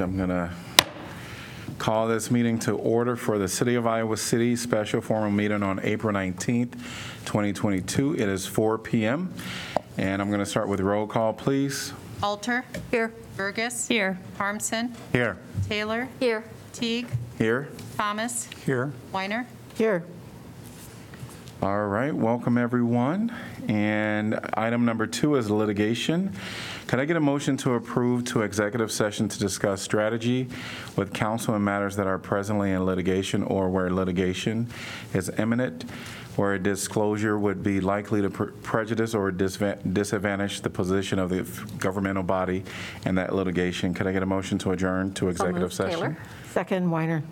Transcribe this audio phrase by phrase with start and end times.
[0.00, 0.50] right, I'm going to
[1.78, 5.80] call this meeting to order for the City of Iowa City special formal meeting on
[5.82, 6.72] April 19th,
[7.26, 8.14] 2022.
[8.14, 9.32] It is 4 PM,
[9.98, 11.92] and I'm going to start with roll call, please.
[12.22, 12.64] Alter.
[12.90, 13.12] Here.
[13.36, 13.88] Bergus.
[13.88, 14.18] Here.
[14.38, 14.94] Harmsen.
[15.12, 15.38] Here.
[15.68, 16.08] Taylor.
[16.18, 16.44] Here.
[16.72, 17.08] Teague.
[17.38, 17.68] Here.
[17.96, 18.48] Thomas.
[18.64, 18.92] Here.
[19.12, 19.46] Weiner.
[19.76, 20.04] Here.
[21.62, 23.34] All right, welcome, everyone.
[23.68, 26.34] And item number two is litigation.
[26.90, 30.48] Could I get a motion to approve to executive session to discuss strategy
[30.96, 34.66] with counsel in matters that are presently in litigation or where litigation
[35.14, 35.84] is imminent,
[36.34, 41.30] where a disclosure would be likely to pre- prejudice or disva- disadvantage the position of
[41.30, 41.42] the
[41.78, 42.64] governmental body
[43.06, 43.94] in that litigation?
[43.94, 45.92] Could I get a motion to adjourn to executive session?
[45.96, 46.16] Taylor?
[46.50, 47.22] Second, Weiner.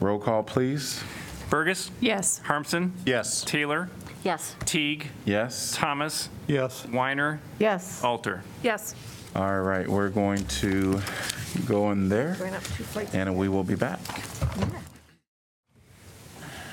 [0.00, 1.04] Roll call, please.
[1.50, 1.90] Bergus.
[2.00, 2.40] Yes.
[2.44, 2.90] Harmsen.
[3.06, 3.44] Yes.
[3.44, 3.90] Taylor.
[4.22, 4.54] Yes.
[4.66, 5.08] Teague.
[5.24, 5.72] Yes?
[5.74, 6.28] Thomas.
[6.46, 6.86] Yes.
[6.86, 7.40] Weiner.
[7.58, 8.04] Yes.
[8.04, 8.42] Alter.
[8.62, 8.94] Yes.
[9.34, 11.00] All right, we're going to
[11.66, 13.14] go in there, Going up two flights.
[13.14, 14.00] and we will be back.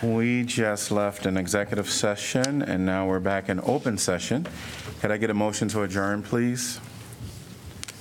[0.03, 4.47] We just left an executive session, and now we're back in open session.
[5.01, 6.79] Could I get a motion to adjourn, please?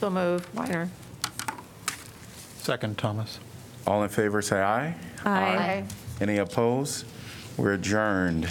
[0.00, 0.88] So move, Weiner.
[2.58, 3.38] Second, Thomas.
[3.86, 4.94] All in favor, say aye.
[5.24, 5.84] Aye.
[6.20, 7.04] Any opposed?
[7.56, 8.48] We're adjourned.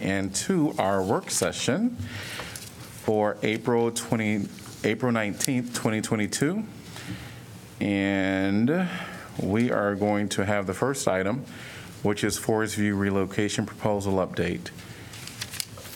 [0.00, 4.48] And to our work session for April 20,
[4.84, 6.64] April 19th, 2022.
[7.80, 8.88] And
[9.38, 11.44] we are going to have the first item,
[12.02, 14.70] which is Forest View relocation proposal update.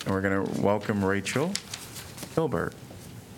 [0.05, 1.53] And we're going to welcome Rachel
[2.35, 2.75] Kilburg.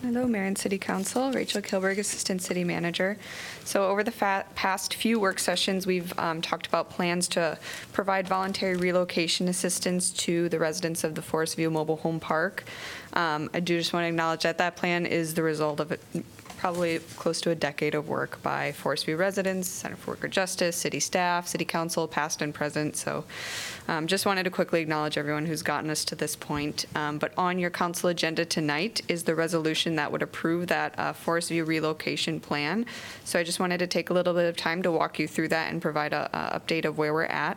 [0.03, 1.31] Hello, Mayor and City Council.
[1.31, 3.19] Rachel Kilburg, Assistant City Manager.
[3.67, 7.59] So over the fa- past few work sessions, we've um, talked about plans to
[7.93, 12.65] provide voluntary relocation assistance to the residents of the Forest View Mobile Home Park.
[13.13, 15.93] Um, I do just want to acknowledge that that plan is the result of
[16.61, 20.77] probably close to a decade of work by Forest View residents, Center for Worker Justice,
[20.77, 22.97] city staff, city council, past and present.
[22.97, 23.25] So
[23.89, 26.85] um, just wanted to quickly acknowledge everyone who's gotten us to this point.
[26.95, 31.15] Um, But on your council agenda tonight is the resolution that would approve that uh,
[31.15, 32.85] Forest View relocation plan.
[33.25, 35.49] So I just wanted to take a little bit of time to walk you through
[35.49, 37.57] that and provide a a update of where we're at.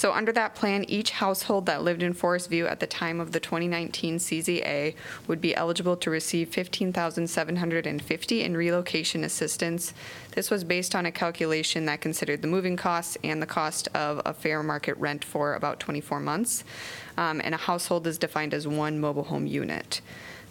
[0.00, 3.32] So under that plan, each household that lived in Forest View at the time of
[3.32, 4.94] the 2019 CZA
[5.26, 9.92] would be eligible to receive 15750 in relocation assistance.
[10.34, 14.22] This was based on a calculation that considered the moving costs and the cost of
[14.24, 16.64] a fair market rent for about 24 months.
[17.18, 20.00] Um, And a household is defined as one mobile home unit.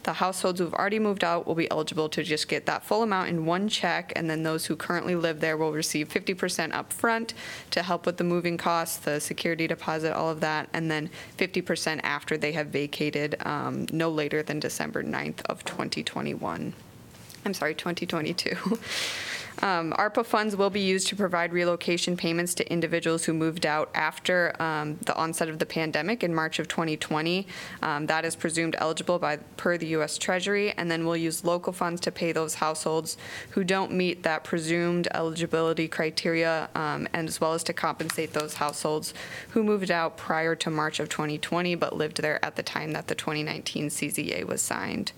[0.03, 3.29] The households who've already moved out will be eligible to just get that full amount
[3.29, 7.33] in one check, and then those who currently live there will receive 50% upfront
[7.71, 11.99] to help with the moving costs, the security deposit, all of that, and then 50%
[12.03, 16.73] after they have vacated um, no later than December 9th of 2021.
[17.45, 18.79] I'm sorry, 2022.
[19.61, 23.89] Um, ARPA funds will be used to provide relocation payments to individuals who moved out
[23.93, 27.45] after um, the onset of the pandemic in March of 2020.
[27.81, 30.17] Um, That is presumed eligible by, per the U.S.
[30.17, 33.17] Treasury, and then we'll use local funds to pay those households
[33.51, 38.55] who don't meet that presumed eligibility criteria, um, and as well as to compensate those
[38.55, 39.13] households
[39.49, 43.07] who moved out prior to March of 2020 but lived there at the time that
[43.07, 45.11] the 2019 CZA was signed.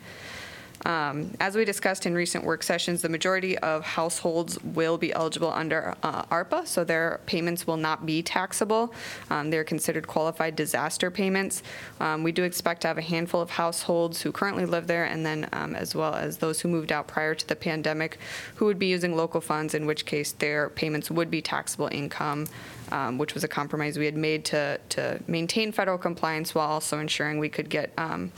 [0.85, 5.51] Um, As we discussed in recent work sessions, the majority of households will be eligible
[5.51, 8.93] under uh, ARPA, so their payments will not be taxable.
[9.29, 11.61] Um, They're considered qualified disaster payments.
[11.99, 15.25] Um, We do expect to have a handful of households who currently live there, and
[15.25, 18.17] then um, as well as those who moved out prior to the pandemic,
[18.55, 22.47] who would be using local funds, in which case their payments would be taxable income,
[22.91, 26.99] um, which was a compromise we had made to to maintain federal compliance while also
[26.99, 28.31] ensuring we could get um,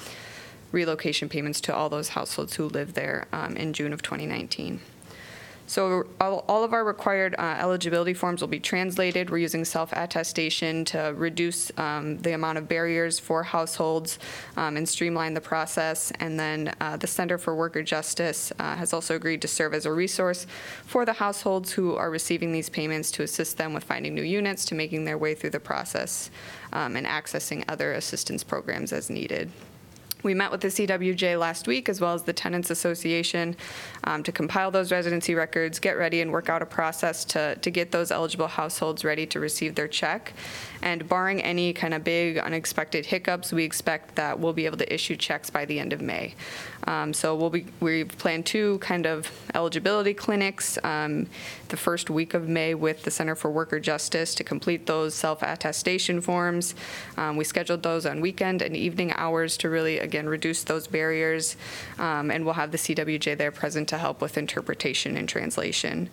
[0.74, 4.81] relocation payments to all those households who lived there um, in June of 2019.
[5.66, 9.30] So all all of our required uh, eligibility forms will be translated.
[9.30, 14.20] We're using self-attestation to reduce um, the amount of barriers for households
[14.58, 16.12] um, and streamline the process.
[16.20, 19.86] And then uh, the Center for Worker Justice uh, has also agreed to serve as
[19.86, 20.46] a resource
[20.86, 24.66] for the households who are receiving these payments to assist them with finding new units,
[24.66, 26.30] to making their way through the process,
[26.74, 29.50] um, and accessing other assistance programs as needed.
[30.24, 33.58] We met with the CWJ last week, as well as the Tenants Association,
[34.06, 37.70] um, to compile those residency records, get ready, and work out a process to, to
[37.70, 40.34] get those eligible households ready to receive their check.
[40.81, 44.94] And barring any kind of big unexpected hiccups, we expect that we'll be able to
[44.94, 46.36] issue checks by the end of May.
[46.88, 51.28] Um, So we'll be, we've planned two kind of eligibility clinics um,
[51.69, 56.22] the first week of May with the Center for Worker Justice to complete those self-attestation
[56.22, 56.76] forms.
[57.18, 61.56] Um, We scheduled those on weekend and evening hours to really, again, reduce those barriers.
[61.98, 66.10] Um, And we'll have the CWJ there present to help with interpretation and translation.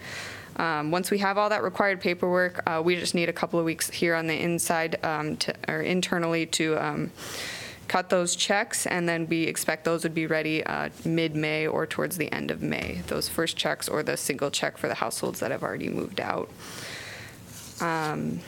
[0.56, 3.66] Um, Once we have all that required paperwork, uh, we just need a couple of
[3.66, 7.10] weeks here on the inside, um, to- or internally, to um,
[7.88, 12.16] cut those checks, and then we expect those would be ready uh, mid-May or towards
[12.16, 15.50] the end of May, those first checks or the single check for the households that
[15.50, 16.48] have already moved out.
[17.80, 18.40] Um,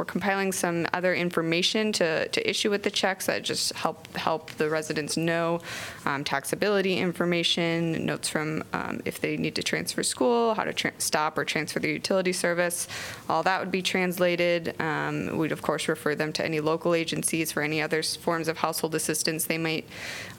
[0.00, 4.50] We're compiling some other information to, to issue with the checks that just help, help
[4.52, 5.60] the residents know,
[6.06, 10.98] um, taxability information, notes from um, if they need to transfer school, how to tran-
[10.98, 12.88] stop or transfer their utility service.
[13.28, 14.74] All that would be translated.
[14.80, 18.56] Um, We'd, of course, refer them to any local agencies for any other forms of
[18.56, 19.86] household assistance they might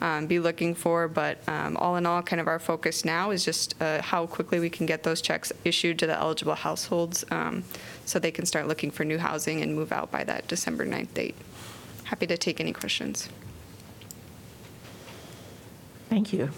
[0.00, 1.06] um, be looking for.
[1.06, 4.58] But um, all in all, kind of our focus now is just uh, how quickly
[4.58, 7.62] we can get those checks issued to the eligible households um,
[8.04, 11.14] so they can start looking for new housing and move out by that December 9th
[11.14, 11.34] date.
[12.04, 13.28] Happy to take any questions.
[16.08, 16.50] Thank you.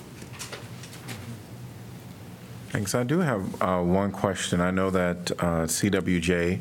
[2.70, 2.92] Thanks.
[2.92, 4.60] I do have uh, one question.
[4.60, 6.58] I know that uh, CWJ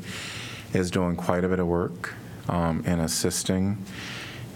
[0.75, 2.13] is doing quite a bit of work
[2.47, 3.83] um, in assisting,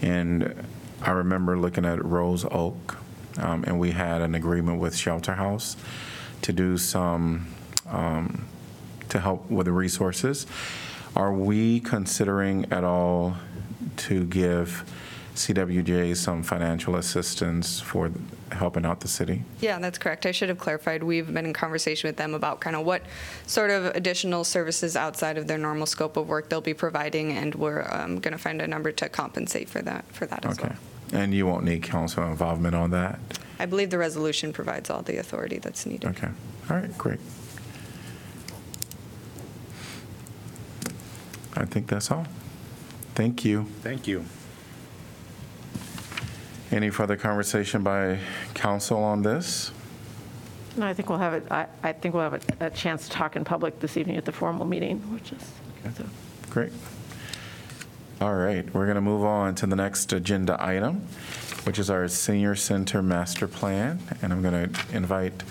[0.00, 0.54] and
[1.02, 2.98] I remember looking at Rose Oak,
[3.38, 5.76] um, and we had an agreement with Shelter House
[6.42, 7.48] to do some,
[7.88, 8.46] um,
[9.10, 10.46] to help with the resources.
[11.16, 13.36] Are we considering at all
[13.96, 14.84] to give
[15.34, 18.10] CWJ some financial assistance for
[18.52, 19.42] helping out the city?
[19.60, 20.26] Yeah, that's correct.
[20.26, 21.02] I should have clarified.
[21.02, 23.02] We've been in conversation with them about kind of what
[23.46, 27.54] sort of additional services outside of their normal scope of work they'll be providing, and
[27.54, 30.66] we're um, going to find a number to compensate for that, for that as well.
[30.66, 30.76] Okay.
[31.12, 31.22] well.
[31.22, 33.18] And you won't need council involvement on that?
[33.58, 36.10] I believe the resolution provides all the authority that's needed.
[36.10, 36.28] Okay,
[36.70, 37.20] all right, great.
[41.58, 42.24] I think that's all.
[43.14, 43.66] Thank you.
[43.82, 44.24] Thank you.
[46.70, 48.20] Any further conversation by
[48.54, 49.72] council on this?
[50.76, 53.10] No, I think we'll have it, I, I think we'll have a, a chance to
[53.10, 55.42] talk in public this evening at the formal meeting, which is,
[55.96, 56.04] so.
[56.50, 56.70] Great.
[58.20, 61.08] All right, we're going to move on to the next agenda item,
[61.64, 65.42] which is our senior center master plan, and I'm going to invite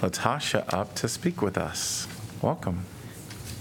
[0.00, 2.06] Latasha up to speak with us.
[2.40, 2.84] Welcome.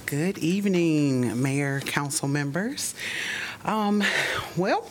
[0.09, 2.95] Good evening, Mayor, council members.
[3.65, 4.03] Um,
[4.55, 4.89] well,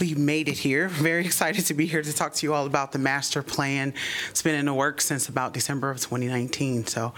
[0.00, 0.88] we made it here.
[0.88, 3.92] Very excited to be here to talk to you all about the master plan.
[4.30, 7.12] It's been in the works since about December of 2019, so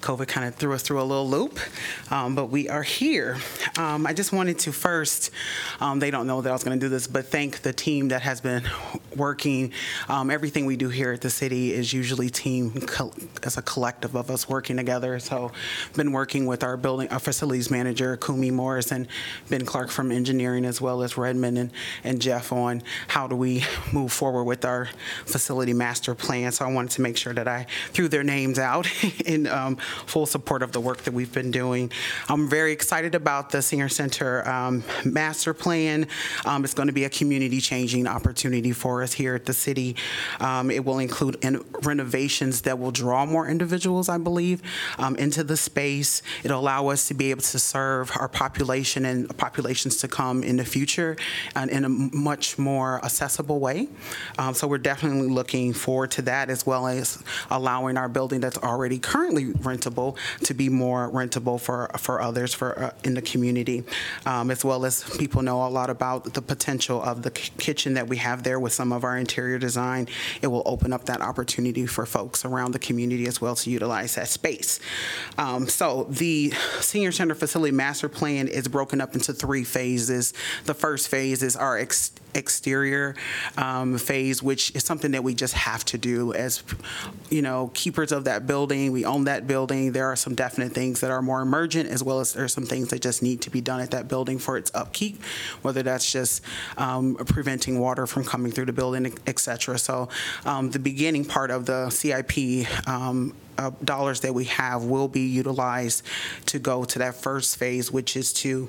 [0.00, 1.60] COVID kind of threw us through a little loop,
[2.10, 3.36] um, but we are here.
[3.78, 5.30] Um, I just wanted to first,
[5.80, 8.08] um, they don't know that I was going to do this, but thank the team
[8.08, 8.64] that has been
[9.16, 9.72] working.
[10.08, 13.12] Um, everything we do here at the city is usually team co-
[13.44, 15.18] as a collective of us working together.
[15.20, 15.52] So,
[15.94, 19.06] been working with our building, our facilities manager, Kumi Morris, and
[19.48, 21.70] Ben Clark from engineering, as well as Redmond and,
[22.02, 24.88] and Jeff on how do we move forward with our
[25.26, 26.50] facility master plan.
[26.52, 28.88] So, I wanted to make sure that I threw their names out
[29.26, 29.76] in um,
[30.06, 31.90] full support of the work that we've been doing.
[32.28, 36.06] I'm very excited about the senior center um, master plan.
[36.44, 39.96] Um, it's going to be a community changing opportunity for us here at the city.
[40.40, 44.62] Um, it will include in- renovations that will draw more individuals, I believe,
[44.98, 46.22] um, into the space.
[46.44, 50.56] It'll allow us to be able to serve our population and populations to come in
[50.56, 51.16] the future
[51.54, 53.88] and in a much more accessible way.
[54.38, 58.58] Um, so we're definitely looking forward to that as well as allowing our building that's
[58.58, 63.84] already currently rentable to be more rentable for, for others for uh, in the community,
[64.26, 67.94] um, as well as people know a lot about the potential of the k- kitchen
[67.94, 70.08] that we have there with some of our interior design.
[70.42, 74.14] It will open up that opportunity for folks around the community as well to utilize
[74.16, 74.80] that space.
[75.38, 80.19] Um, so the senior center facility master plan is broken up into three phases.
[80.64, 83.14] The first phase is our ex- exterior
[83.56, 86.62] um, phase, which is something that we just have to do as,
[87.30, 88.92] you know, keepers of that building.
[88.92, 89.92] We own that building.
[89.92, 92.66] There are some definite things that are more emergent, as well as there are some
[92.66, 95.22] things that just need to be done at that building for its upkeep,
[95.62, 96.42] whether that's just
[96.76, 99.78] um, preventing water from coming through the building, et cetera.
[99.78, 100.08] So
[100.44, 105.26] um, the beginning part of the CIP um, uh, dollars that we have will be
[105.42, 106.02] utilized
[106.46, 108.68] to go to that first phase, which is to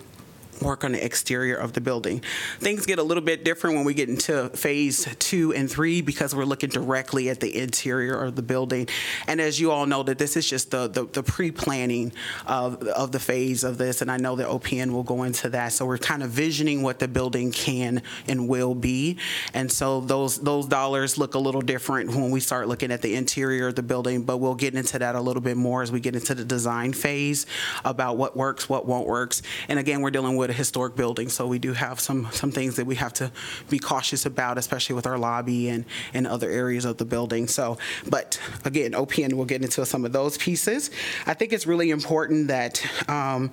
[0.62, 2.24] work on the exterior of the building.
[2.60, 6.36] Things get a little bit different when we get into phase two and three because
[6.36, 8.88] we're looking directly at the interior of the building.
[9.28, 12.14] And as you all know, that this is just the, the, the pre-planning
[12.46, 15.74] of, of the phase of this, and I know that OPN will go into that.
[15.74, 19.18] So we're kind of visioning what the building can and will be.
[19.54, 23.16] And so those, those dollars look a little different when we start looking at the
[23.16, 26.00] interior of the building, but we'll get into that a little bit more as we
[26.00, 27.46] get into the design phase
[27.86, 29.42] about what works, what won't works.
[29.68, 32.76] And again, we're dealing with a historic building, so we do have some, some things
[32.76, 33.32] that we have to
[33.70, 37.48] be cautious about, especially with our lobby and, and other areas of the building.
[37.48, 37.78] So,
[38.08, 40.92] but again, OPN will get into some of those pieces.
[41.26, 43.52] I think it's really important that um,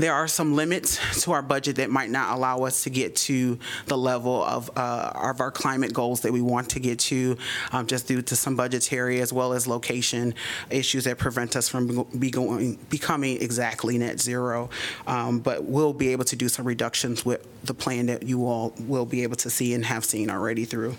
[0.00, 3.58] there are some limits to our budget that might not allow us to get to
[3.86, 7.36] the level of, uh, of our climate goals that we want to get to,
[7.72, 10.34] um, just due to some budgetary as well as location
[10.70, 14.70] issues that prevent us from be going, becoming exactly net zero.
[15.06, 18.72] Um, but we'll be able to do some reductions with the plan that you all
[18.80, 20.96] will be able to see and have seen already through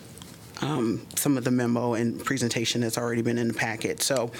[0.61, 4.01] um, some of the memo and presentation that's already been in the packet.
[4.01, 4.31] So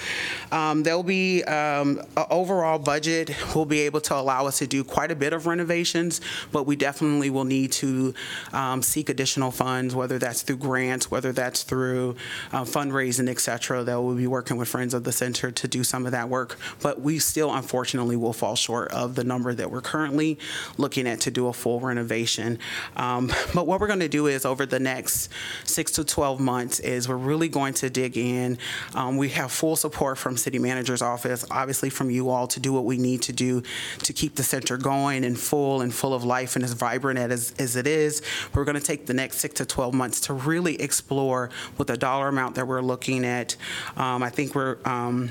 [0.50, 2.00] um, there'll be um,
[2.30, 6.20] overall budget will be able to allow us to do quite a bit of renovations,
[6.52, 8.14] but we definitely will need to
[8.52, 12.16] um, seek additional funds, whether that's through grants, whether that's through
[12.52, 13.82] uh, fundraising, et cetera.
[13.82, 16.58] That we'll be working with Friends of the Center to do some of that work.
[16.80, 20.38] But we still, unfortunately, will fall short of the number that we're currently
[20.78, 22.58] looking at to do a full renovation.
[22.96, 25.28] Um, But what we're going to do is over the next
[25.64, 28.58] six to 12 months is we're really going to dig in.
[28.94, 32.70] Um, We have full support from City Manager's office, obviously from you all to do
[32.70, 33.62] what we need to do
[34.00, 37.54] to keep the center going and full and full of life and as vibrant as,
[37.58, 38.20] as it is.
[38.54, 41.96] We're going to take the next six to 12 months to really explore with the
[41.96, 43.56] dollar amount that we're looking at.
[43.96, 45.30] Um, I think we're um,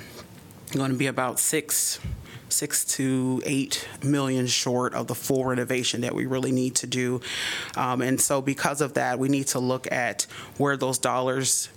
[0.73, 1.99] going to be about six,
[2.51, 7.21] six to eight million short of the full renovation that we really need to do.
[7.75, 10.23] Um, And so because of that, we need to look at
[10.57, 11.69] where those dollars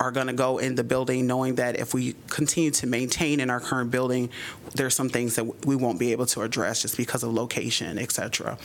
[0.00, 3.50] are going to go in the building, knowing that if we continue to maintain in
[3.50, 4.30] our current building,
[4.74, 8.10] there's some things that we won't be able to address just because of location, et
[8.10, 8.58] cetera.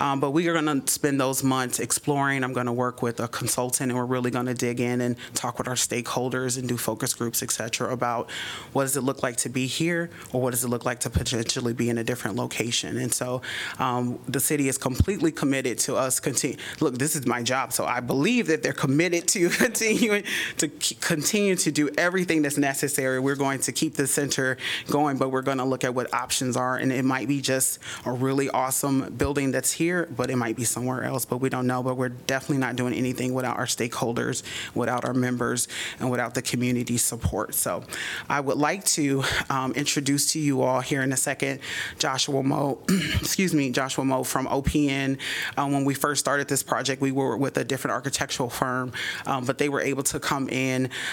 [0.00, 2.44] Um, But we are going to spend those months exploring.
[2.44, 5.16] I'm going to work with a consultant, and we're really going to dig in and
[5.34, 8.30] talk with our stakeholders and do focus groups, et cetera, about
[8.72, 11.10] what does it look like to be here, or what does it look like to
[11.10, 12.96] potentially be in a different location.
[12.98, 13.42] And so
[13.78, 16.56] um, the city is completely committed to us continue.
[16.80, 20.24] Look, this is my job, so I believe that they're committed to continuing
[20.58, 20.68] to
[21.00, 23.20] continue to do everything that's necessary.
[23.20, 24.56] We're going to keep the center
[24.90, 27.78] going, but we're going to look at what options are, and it might be just
[28.04, 31.66] a really awesome building that's here, but it might be somewhere else, but we don't
[31.66, 31.82] know.
[31.82, 34.42] But we're definitely not doing anything without our stakeholders,
[34.74, 35.68] without our members,
[36.00, 37.54] and without the community support.
[37.54, 37.84] So
[38.28, 41.60] I would like to um, introduce to you all here in a second
[41.98, 42.78] Joshua Moe,
[43.20, 45.18] excuse me, Joshua Moe from OPN.
[45.56, 48.92] Um, When we first started this project, we were with a different architectural firm,
[49.26, 50.63] um, but they were able to come in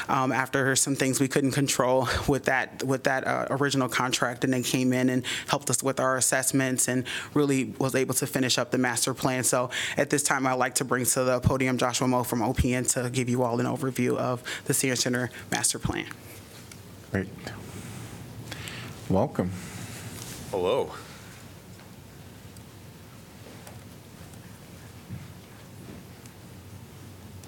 [0.10, 4.54] um, after some things we couldn't control with that, with that uh, original contract, and
[4.54, 8.58] they came in and helped us with our assessments and really was able to finish
[8.58, 9.44] up the master plan.
[9.44, 12.92] So at this time, I'd like to bring to the podium Joshua Moe from OPN
[12.94, 16.06] to give you all an overview of the senior center master plan.
[17.12, 17.28] Great.
[19.10, 19.52] Welcome.
[20.52, 20.92] Hello.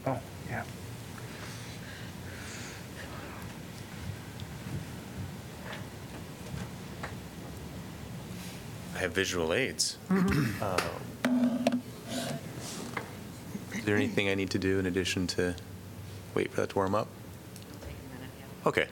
[0.05, 0.19] Oh,
[0.49, 0.63] yeah.
[8.92, 9.97] I have visual aids.
[10.09, 11.81] Um,
[13.75, 15.55] Is there anything I need to do in addition to
[16.35, 17.07] wait for that to warm up?
[18.65, 18.87] Okay.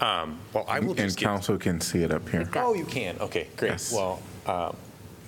[0.00, 1.26] Um, Well, I will And just give.
[1.26, 2.48] council can see it up here.
[2.54, 3.16] Oh, you can.
[3.18, 3.70] Okay, great.
[3.72, 3.92] Yes.
[3.92, 4.76] Well, um,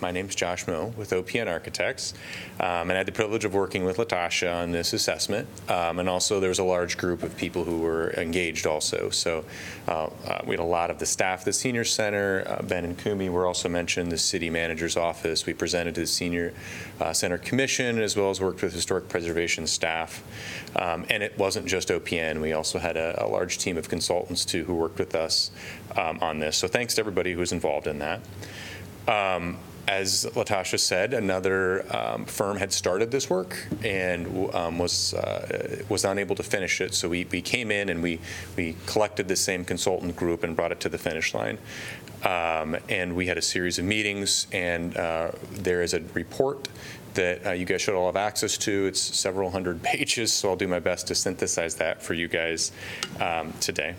[0.01, 2.15] my name's Josh Mill with OPN Architects,
[2.61, 5.49] um, and I had the privilege of working with Latasha on this assessment.
[5.69, 9.11] Um, And also, there was a large group of people who were engaged also.
[9.11, 9.45] So
[9.89, 12.99] uh, uh, we had a lot of the staff, the senior center, uh, Ben and
[12.99, 15.47] Kumi were also mentioned, the city manager's office.
[15.47, 16.53] We presented to the senior
[17.01, 20.23] uh, center commission, as well as worked with historic preservation staff.
[20.77, 24.45] Um, And it wasn't just OPN, we also had a a large team of consultants
[24.45, 25.51] too who worked with us
[25.97, 26.57] um, on this.
[26.57, 28.21] So thanks to everybody who was involved in that.
[29.09, 35.85] Um, As Latasha said, another um, firm had started this work and um, was, uh,
[35.89, 36.93] was unable to finish it.
[36.93, 38.19] So we, we came in and we,
[38.57, 41.59] we collected the same consultant group and brought it to the finish line.
[42.25, 46.69] Um, And we had a series of meetings, and uh, there is a report
[47.15, 48.87] that uh, you guys should all have access to.
[48.87, 52.73] It's several hundred pages, so I'll do my best to synthesize that for you guys
[53.21, 53.95] um, today.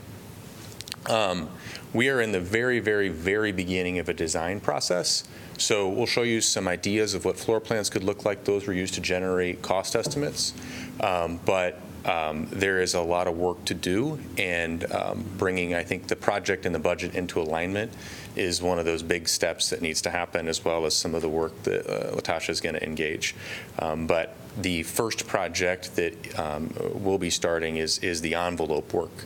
[1.09, 1.49] Um,
[1.93, 5.23] We are in the very, very, very beginning of a design process.
[5.57, 8.43] So we'll show you some ideas of what floor plans could look like.
[8.43, 10.53] Those were used to generate cost estimates.
[10.99, 15.83] Um, But um, there is a lot of work to do, and um, bringing, I
[15.83, 17.91] think, the project and the budget into alignment
[18.35, 21.21] is one of those big steps that needs to happen, as well as some of
[21.21, 23.35] the work that uh, Latasha is going to engage.
[23.79, 29.25] Um, But the first project that um, we'll be starting is, is the envelope work.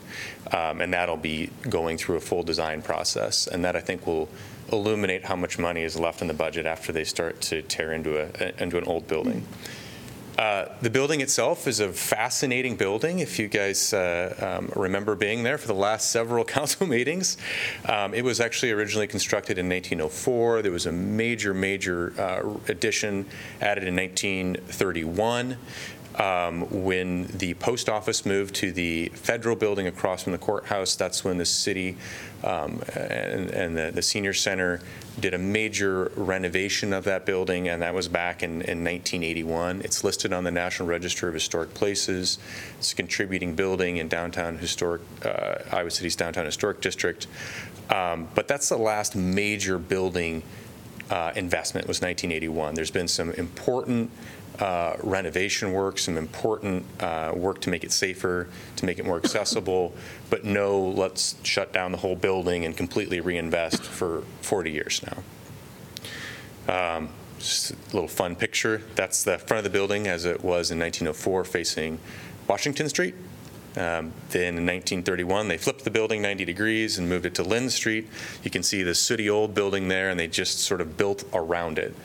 [0.52, 3.48] Um, And that'll be going through a full design process.
[3.48, 4.28] And that, I think, will
[4.72, 8.18] illuminate how much money is left in the budget after they start to tear into
[8.18, 9.46] a, into an old building.
[10.38, 13.20] Uh, The building itself is a fascinating building.
[13.20, 17.38] If you guys uh, um, remember being there for the last several council meetings,
[17.86, 20.64] um, it was actually originally constructed in 1904.
[20.64, 23.28] There was a major, major uh, addition
[23.60, 25.58] added in 1931
[26.22, 31.24] um, when the post office moved to the federal building across from the courthouse, that's
[31.24, 31.98] when the city
[32.44, 34.82] um, and, and the, the senior center
[35.20, 39.82] did a major renovation of that building, and that was back in, in 1981.
[39.82, 42.38] It's listed on the National Register of Historic Places.
[42.78, 47.26] It's a contributing building in downtown historic, uh, Iowa City's downtown historic district.
[47.90, 50.44] Um, but that's the last major building
[51.10, 52.76] uh, investment was 1981.
[52.76, 54.12] There's been some important
[54.62, 59.18] uh, renovation work, some important uh, work to make it safer, to make it more
[59.18, 59.94] accessible,
[60.30, 65.02] but no, let's shut down the whole building and completely reinvest for 40 years
[66.68, 66.98] now.
[66.98, 68.84] Um, Just a little fun picture.
[68.94, 71.98] That's the front of the building as it was in 1904 facing
[72.48, 73.16] Washington Street.
[73.76, 77.72] Um, Then in 1931, they flipped the building 90 degrees and moved it to Linn
[77.72, 78.08] Street.
[78.44, 81.80] You can see the sooty old building there, and they just sort of built around
[81.80, 81.96] it.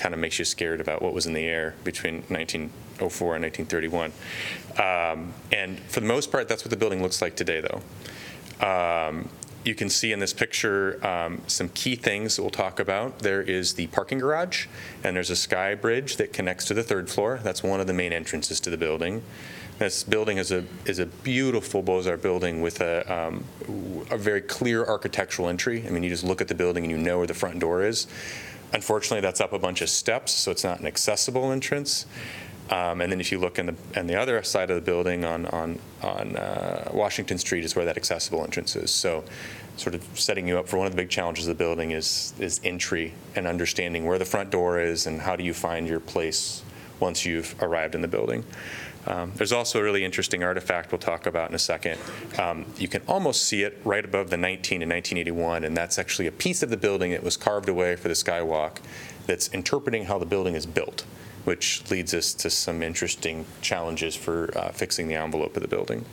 [0.00, 4.12] Kind of makes you scared about what was in the air between 1904 and 1931.
[4.78, 7.82] Um, And for the most part, that's what the building looks like today, though.
[8.66, 9.28] Um,
[9.62, 13.18] You can see in this picture um, some key things that we'll talk about.
[13.18, 14.68] There is the parking garage,
[15.04, 17.38] and there's a sky bridge that connects to the third floor.
[17.42, 19.22] That's one of the main entrances to the building.
[19.78, 23.44] This building is a, is a beautiful Beaux-Arts building with a, um,
[24.10, 25.86] a very clear architectural entry.
[25.86, 27.84] I mean, you just look at the building and you know where the front door
[27.84, 28.06] is.
[28.72, 32.06] Unfortunately, that's up a bunch of steps, so it's not an accessible entrance.
[32.70, 35.24] Um, And then if you look in the, on the other side of the building
[35.24, 38.92] on, on, on uh, Washington Street is where that accessible entrance is.
[38.92, 39.24] So
[39.76, 42.32] sort of setting you up for one of the big challenges of the building is,
[42.38, 46.00] is entry and understanding where the front door is and how do you find your
[46.00, 46.62] place
[47.00, 48.44] once you've arrived in the building.
[49.06, 51.98] Um, There's also a really interesting artifact we'll talk about in a second.
[52.38, 56.26] Um, You can almost see it right above the 19 in 1981, and that's actually
[56.26, 58.78] a piece of the building that was carved away for the skywalk
[59.26, 61.04] that's interpreting how the building is built,
[61.44, 66.04] which leads us to some interesting challenges for uh, fixing the envelope of the building.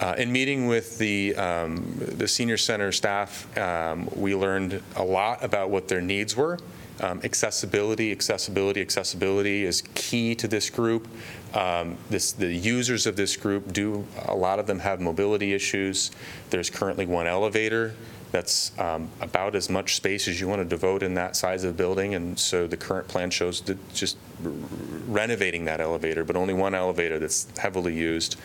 [0.00, 5.44] Uh, In meeting with the, um, the senior center staff, um, we learned a lot
[5.44, 6.58] about what their needs were.
[7.02, 11.08] Um, Accessibility, accessibility, accessibility is key to this group.
[11.52, 16.12] Um, This, the users of this group do, a lot of them have mobility issues.
[16.50, 17.94] There's currently one elevator
[18.30, 21.76] that's um, about as much space as you want to devote in that size of
[21.76, 24.16] building, and so the current plan shows that just
[25.06, 28.36] renovating that elevator, but only one elevator that's heavily used.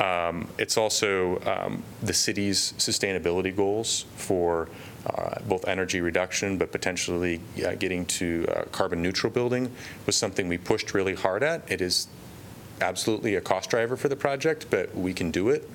[0.00, 4.68] Um, It's also um, the city's sustainability goals for
[5.06, 9.70] uh, both energy reduction, but potentially uh, getting to uh, carbon neutral building
[10.06, 11.70] was something we pushed really hard at.
[11.70, 12.08] It is
[12.80, 15.68] absolutely a cost driver for the project, but we can do it.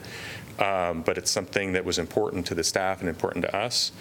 [0.60, 3.92] Um, But it's something that was important to the staff and important to us.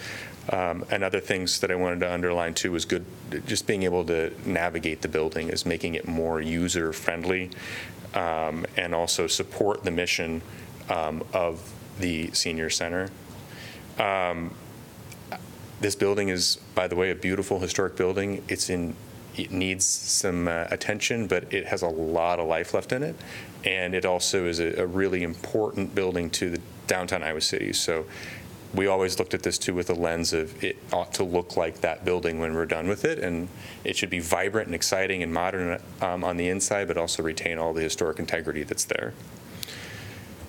[0.49, 3.05] Um, And other things that I wanted to underline too was good,
[3.45, 7.49] just being able to navigate the building is making it more user-friendly
[8.13, 10.41] um, and also support the mission
[10.89, 13.09] um, of the senior center.
[13.99, 14.51] Um,
[15.85, 18.41] This building is, by the way, a beautiful historic building.
[18.47, 18.95] It's in,
[19.37, 23.15] it needs some uh, attention, but it has a lot of life left in it.
[23.63, 27.71] And it also is a a really important building to the downtown Iowa City.
[27.71, 28.07] So
[28.73, 31.81] we always looked at this too with a lens of it ought to look like
[31.81, 33.19] that building when we're done with it.
[33.19, 33.47] And
[33.83, 37.59] it should be vibrant and exciting and modern um, on the inside, but also retain
[37.59, 39.13] all the historic integrity that's there.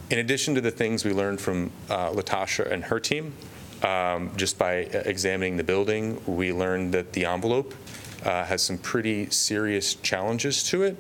[0.09, 3.35] In addition to the things we learned from uh, Latasha and her team,
[3.83, 7.75] um, just by examining the building, we learned that the envelope
[8.25, 10.97] uh, has some pretty serious challenges to it.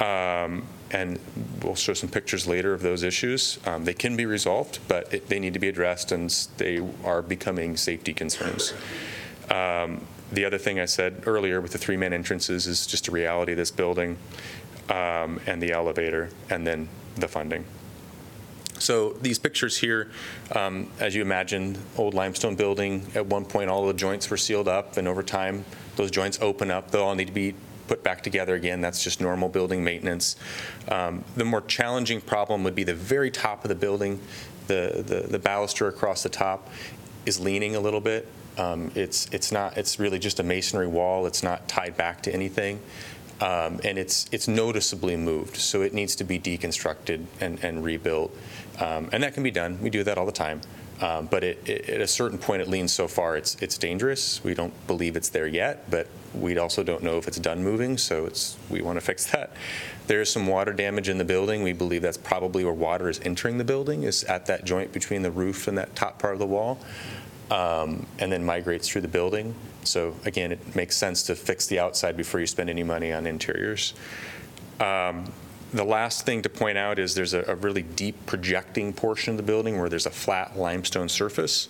[0.00, 1.18] Um, And
[1.62, 3.58] we'll show some pictures later of those issues.
[3.64, 7.22] Um, They can be resolved, but it- they need to be addressed, and they are
[7.22, 8.74] becoming safety concerns.
[9.48, 13.52] Um, The other thing I said earlier with the three-man entrances is just a reality
[13.52, 14.16] of this building,
[14.88, 17.64] um, and the elevator, and then the funding.
[18.82, 20.10] So these pictures here,
[20.56, 24.66] um, as you imagine, old limestone building, at one point, all the joints were sealed
[24.66, 25.64] up, and over time,
[25.94, 26.90] those joints open up.
[26.90, 27.54] They'll all need to be
[27.86, 28.80] put back together again.
[28.80, 30.36] That's just normal building maintenance.
[30.88, 34.20] Um, The more challenging problem would be the very top of the building.
[34.66, 36.68] The the the baluster across the top
[37.24, 38.26] is leaning a little bit.
[38.58, 41.26] Um, It's it's not, it's really just a masonry wall.
[41.26, 42.80] It's not tied back to anything.
[43.40, 48.30] Um, and it's, it's noticeably moved, so it needs to be deconstructed and, and rebuilt.
[48.80, 50.60] Um, And that can be done, we do that all the time.
[51.00, 54.40] Um, But it- it- at a certain point, it leans so far, it's, it's dangerous.
[54.44, 57.98] We don't believe it's there yet, but we also don't know if it's done moving,
[57.98, 59.52] so it's, we want to fix that.
[60.06, 61.62] There's some water damage in the building.
[61.62, 65.22] We believe that's probably where water is entering the building, is at that joint between
[65.22, 66.78] the roof and that top part of the wall,
[67.50, 69.54] um, and then migrates through the building.
[69.84, 73.26] So again, it makes sense to fix the outside before you spend any money on
[73.26, 73.92] interiors.
[74.80, 75.32] Um,
[75.72, 79.36] The last thing to point out is there's a a really deep projecting portion of
[79.36, 81.68] the building where there's a flat limestone surface.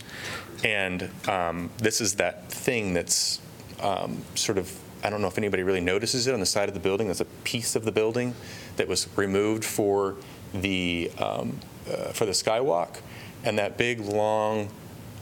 [0.64, 3.40] And um, this is that thing that's
[3.80, 6.74] um, sort of, I don't know if anybody really notices it on the side of
[6.74, 7.08] the building.
[7.08, 8.34] There's a piece of the building
[8.76, 10.16] that was removed for
[10.54, 13.00] the, um, uh, for the skywalk.
[13.44, 14.68] And that big, long,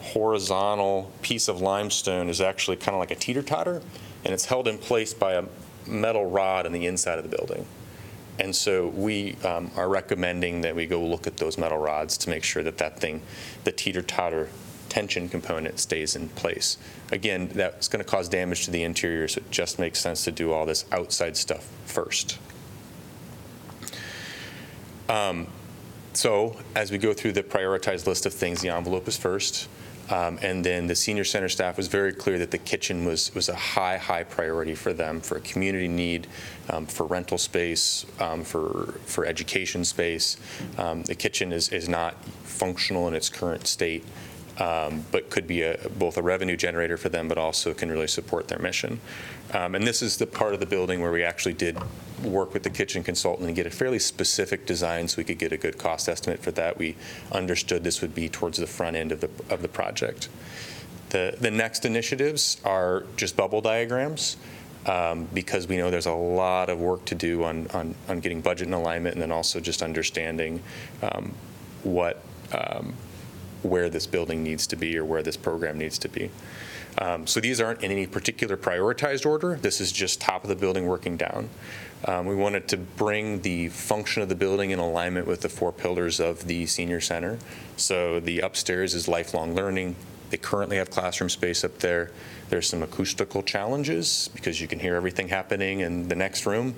[0.00, 3.82] horizontal piece of limestone is actually kind of like a teeter-totter,
[4.24, 5.44] and it's held in place by a
[5.86, 7.66] metal rod on the inside of the building.
[8.38, 12.30] And so we um, are recommending that we go look at those metal rods to
[12.30, 13.20] make sure that that thing,
[13.64, 14.48] the teeter-totter
[14.88, 16.78] tension component stays in place.
[17.12, 20.32] Again, that's going to cause damage to the interior, so it just makes sense to
[20.32, 22.38] do all this outside stuff first.
[25.08, 25.46] Um,
[26.12, 29.68] So as we go through the prioritized list of things, the envelope is first.
[30.10, 33.48] Um, And then the senior center staff was very clear that the kitchen was, was
[33.48, 36.26] a high, high priority for them, for a community need,
[36.68, 40.36] um, for rental space, um, for, for education space.
[40.78, 44.04] Um, The kitchen is, is not functional in its current state,
[44.58, 48.08] um, but could be a, both a revenue generator for them, but also can really
[48.08, 49.00] support their mission.
[49.52, 51.76] Um, And this is the part of the building where we actually did
[52.22, 55.52] work with the kitchen consultant and get a fairly specific design so we could get
[55.52, 56.78] a good cost estimate for that.
[56.78, 56.96] We
[57.32, 60.28] understood this would be towards the front end of the, of the project.
[61.08, 64.36] The, the next initiatives are just bubble diagrams,
[64.86, 68.40] um, because we know there's a lot of work to do on, on, on getting
[68.40, 70.62] budget and alignment, and then also just understanding
[71.02, 71.34] um,
[71.82, 72.94] what, um,
[73.62, 76.30] where this building needs to be or where this program needs to be.
[76.98, 79.56] Um, So these aren't in any particular prioritized order.
[79.56, 81.48] This is just top of the building working down.
[82.04, 85.72] Um, We wanted to bring the function of the building in alignment with the four
[85.72, 87.38] pillars of the senior center.
[87.76, 89.96] So the upstairs is lifelong learning.
[90.30, 92.12] They currently have classroom space up there.
[92.50, 96.74] There's some acoustical challenges because you can hear everything happening in the next room.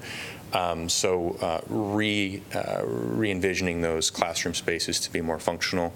[0.52, 5.92] Um, So uh, re, uh, re-envisioning those classroom spaces to be more functional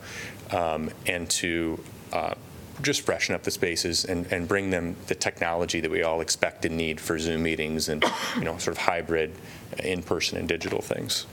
[0.51, 1.79] um, and to
[2.13, 2.35] uh,
[2.83, 6.65] just freshen up the spaces and, and bring them the technology that we all expect
[6.65, 8.05] and need for Zoom meetings and,
[8.37, 9.33] you know, sort of hybrid
[9.79, 11.27] in-person and digital things.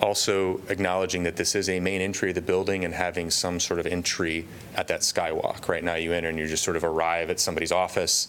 [0.00, 3.80] Also acknowledging that this is a main entry of the building and having some sort
[3.80, 5.68] of entry at that skywalk.
[5.68, 8.28] Right now, you enter and you just sort of arrive at somebody's office.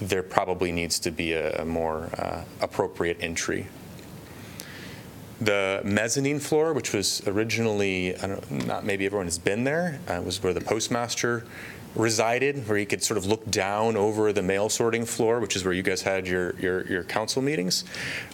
[0.00, 3.68] There probably needs to be a, a more uh, appropriate entry.
[5.40, 10.22] The mezzanine floor, which was originally, I don't, not maybe everyone has been there, uh,
[10.24, 11.44] was where the postmaster
[11.94, 15.64] resided, where he could sort of look down over the mail sorting floor, which is
[15.64, 17.84] where you guys had your, your, your council meetings.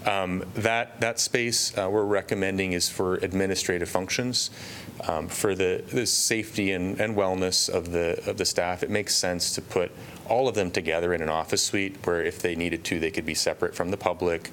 [0.06, 4.50] Um, That, that space uh, we're recommending is for administrative functions.
[5.06, 9.14] Um, For the, the safety and, and wellness of the, of the staff, it makes
[9.14, 9.90] sense to put
[10.26, 13.26] all of them together in an office suite where if they needed to, they could
[13.26, 14.50] be separate from the public.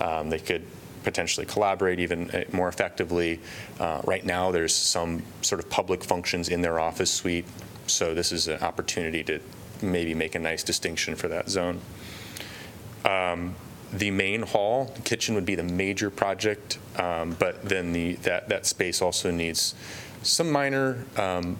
[0.00, 0.64] Um, They could
[1.02, 3.40] potentially collaborate even uh, more effectively.
[3.78, 7.46] Uh, Right now, there's some sort of public functions in their office suite,
[7.86, 9.40] so this is an opportunity to
[9.82, 11.80] maybe make a nice distinction for that zone.
[13.04, 13.54] Um,
[13.92, 18.48] The main hall, the kitchen would be the major project, um, but then the, that,
[18.48, 19.74] that space also needs
[20.22, 21.56] some minor um,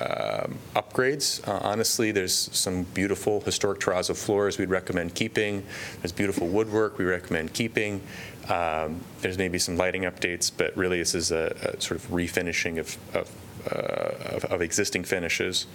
[0.00, 1.46] um, upgrades.
[1.46, 5.64] Uh, Honestly, there's some beautiful historic terrazzo floors we'd recommend keeping.
[6.00, 8.00] There's beautiful woodwork we recommend keeping.
[8.48, 12.78] Um, There's maybe some lighting updates, but really this is a a sort of refinishing
[12.78, 13.30] of, of,
[13.70, 15.66] uh, of- of existing finishes.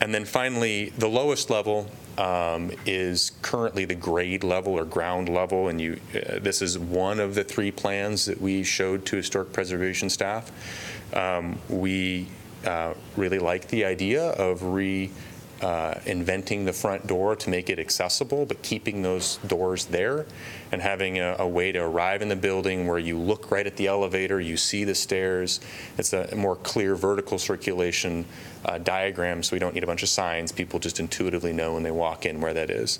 [0.00, 5.68] And then finally, the lowest level um, is currently the grade level or ground level,
[5.68, 9.52] and you, uh, this is one of the three plans that we showed to historic
[9.52, 10.50] preservation staff.
[11.14, 12.28] Um, We
[12.64, 15.10] uh, really like the idea of re,
[15.62, 20.26] uh, inventing the front door to make it accessible, but keeping those doors there
[20.72, 23.76] and having a, a way to arrive in the building where you look right at
[23.76, 25.60] the elevator, you see the stairs.
[25.98, 28.24] It's a more clear vertical circulation
[28.64, 30.52] uh, diagram, so we don't need a bunch of signs.
[30.52, 32.98] People just intuitively know when they walk in where that is.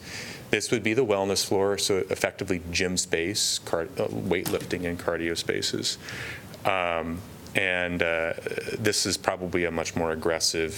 [0.51, 5.99] This would be the wellness floor, so effectively gym space, uh, weightlifting and cardio spaces.
[6.65, 7.21] Um,
[7.57, 8.35] And uh,
[8.79, 10.75] this is probably a much more aggressive,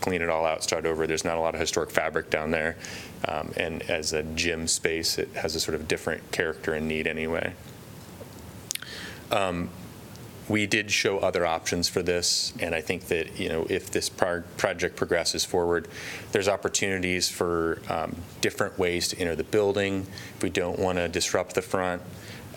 [0.00, 1.06] clean it all out, start over.
[1.06, 2.76] There's not a lot of historic fabric down there.
[3.26, 7.06] Um, And as a gym space, it has a sort of different character and need
[7.06, 7.54] anyway.
[9.30, 9.70] Um,
[10.48, 14.08] We did show other options for this, and I think that, you know, if this
[14.08, 15.88] pro- project progresses forward,
[16.30, 20.06] there's opportunities for um, different ways to enter the building.
[20.36, 22.00] If we don't want to disrupt the front,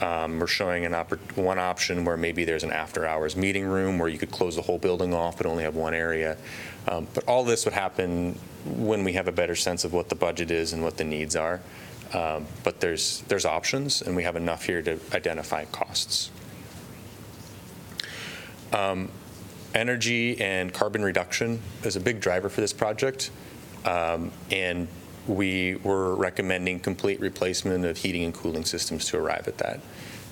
[0.01, 0.93] um, we're showing an
[1.35, 4.77] one option where maybe there's an after-hours meeting room where you could close the whole
[4.77, 6.37] building off but only have one area.
[6.87, 10.15] Um, But all this would happen when we have a better sense of what the
[10.15, 11.59] budget is and what the needs are.
[12.13, 16.31] Um, But there's, there's options, and we have enough here to identify costs.
[18.71, 19.11] Um,
[19.75, 23.31] Energy and carbon reduction is a big driver for this project.
[23.85, 24.87] Um, And
[25.29, 29.79] we were recommending complete replacement of heating and cooling systems to arrive at that.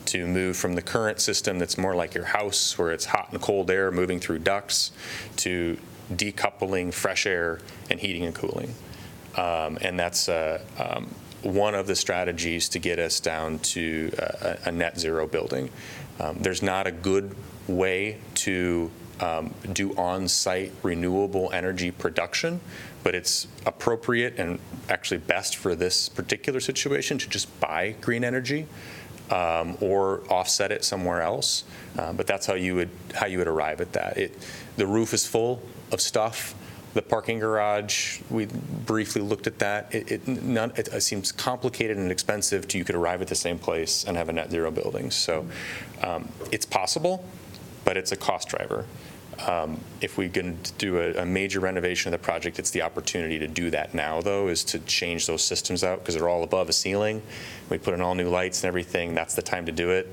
[0.06, 3.42] To move from the current system that's more like your house, where it's hot and
[3.42, 4.92] cold air moving through ducts,
[5.38, 5.78] to
[6.12, 8.74] decoupling fresh air and heating and cooling.
[9.36, 14.70] Um, And that's uh, um, one of the strategies to get us down to a
[14.70, 15.70] a net zero building.
[16.20, 17.36] Um, There's not a good
[17.68, 22.62] way to um, do on-site renewable energy production,
[23.08, 28.68] but it's appropriate and actually best for this particular situation to just buy green energy
[29.32, 31.64] um, or offset it somewhere else.
[31.98, 34.18] Uh, But that's how you would, how you would arrive at that.
[34.18, 34.38] It,
[34.76, 35.62] the roof is full
[35.94, 36.54] of stuff.
[36.96, 38.48] The parking garage, we
[38.86, 39.96] briefly looked at that.
[39.96, 43.36] It, it, none, it uh, seems complicated and expensive to, you could arrive at the
[43.36, 45.12] same place and have a net zero building.
[45.12, 45.48] So
[46.04, 47.24] um, it's possible,
[47.86, 48.84] but it's a cost driver.
[49.46, 53.40] Um, If we can do a, a major renovation of the project, it's the opportunity
[53.40, 56.70] to do that now, though, is to change those systems out, because they're all above
[56.70, 57.22] a ceiling.
[57.70, 60.08] We put in all new lights and everything, that's the time to do it.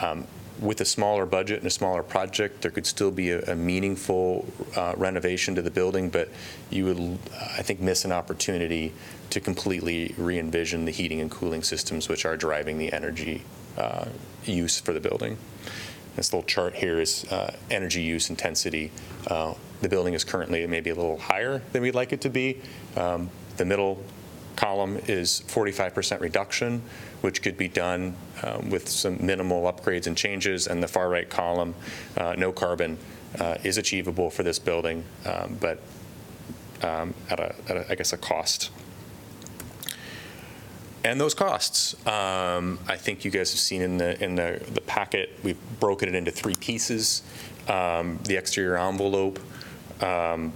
[0.00, 0.26] Um,
[0.60, 4.46] With a smaller budget and a smaller project, there could still be a a meaningful
[4.76, 6.28] uh, renovation to the building, but
[6.70, 7.18] you would,
[7.58, 8.92] I think, miss an opportunity
[9.30, 13.42] to completely re-envision the heating and cooling systems, which are driving the energy
[13.76, 14.06] uh,
[14.46, 15.36] use for the building.
[16.16, 18.90] This little chart here is uh, energy use intensity.
[19.26, 22.60] Uh, The building is currently maybe a little higher than we'd like it to be.
[22.96, 24.02] Um, The middle
[24.56, 26.82] column is 45% reduction,
[27.20, 30.66] which could be done um, with some minimal upgrades and changes.
[30.66, 31.74] And the far right column,
[32.16, 32.98] uh, no carbon,
[33.40, 35.80] uh, is achievable for this building, um, but
[36.82, 38.70] um, at a, at a, I guess, a cost.
[41.04, 44.80] And those costs, um, I think you guys have seen in the, in the, the
[44.80, 47.22] packet, we've broken it into three pieces.
[47.68, 49.38] Um, The exterior envelope
[50.02, 50.54] um,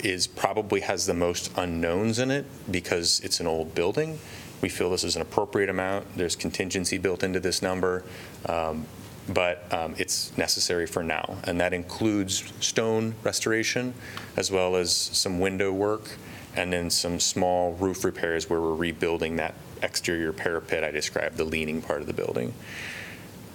[0.00, 4.18] is, probably has the most unknowns in it because it's an old building.
[4.60, 6.16] We feel this is an appropriate amount.
[6.16, 8.02] There's contingency built into this number,
[8.48, 8.86] um,
[9.28, 11.36] but um, it's necessary for now.
[11.44, 13.94] And that includes stone restoration
[14.36, 16.10] as well as some window work
[16.56, 21.44] and then some small roof repairs where we're rebuilding that exterior parapet I described, the
[21.44, 22.54] leaning part of the building.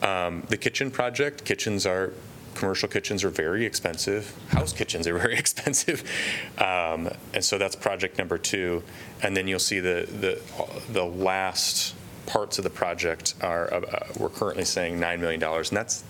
[0.01, 2.13] Um, The kitchen project, kitchens are,
[2.53, 4.33] commercial kitchens are very expensive.
[4.49, 6.03] House kitchens are very expensive.
[6.57, 8.83] Um, And so that's project number two.
[9.23, 10.41] And then you'll see the, the,
[10.91, 11.95] the last
[12.27, 15.43] parts of the project are, uh, uh, we're currently saying $9 million.
[15.43, 16.03] And that's,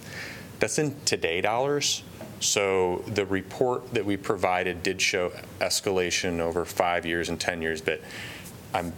[0.60, 2.04] that's in today dollars.
[2.42, 7.82] So the report that we provided did show escalation over five years and 10 years,
[7.82, 8.02] but
[8.74, 8.94] I'm,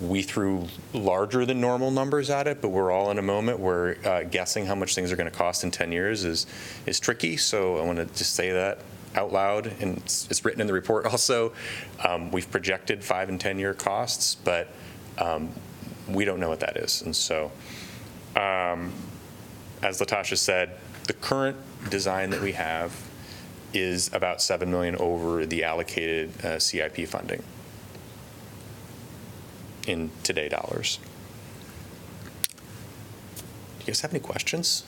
[0.00, 3.96] we threw larger than normal numbers at it, but we're all in a moment where
[4.06, 6.46] uh, guessing how much things are going to cost in 10 years is,
[6.86, 7.36] is tricky.
[7.36, 8.78] So I want to just say that
[9.14, 11.52] out loud, and it's, it's written in the report also.
[12.04, 14.68] Um, We've projected five and 10-year costs, but
[15.18, 15.50] um,
[16.08, 17.02] we don't know what that is.
[17.02, 17.52] And so,
[18.34, 18.92] um,
[19.82, 20.76] as Latasha said,
[21.10, 21.56] the current
[21.90, 22.94] design that we have
[23.74, 27.42] is about 7 million over the allocated uh, CIP funding
[29.88, 31.00] in today dollars.
[32.46, 32.54] Do
[33.80, 34.84] you guys have any questions?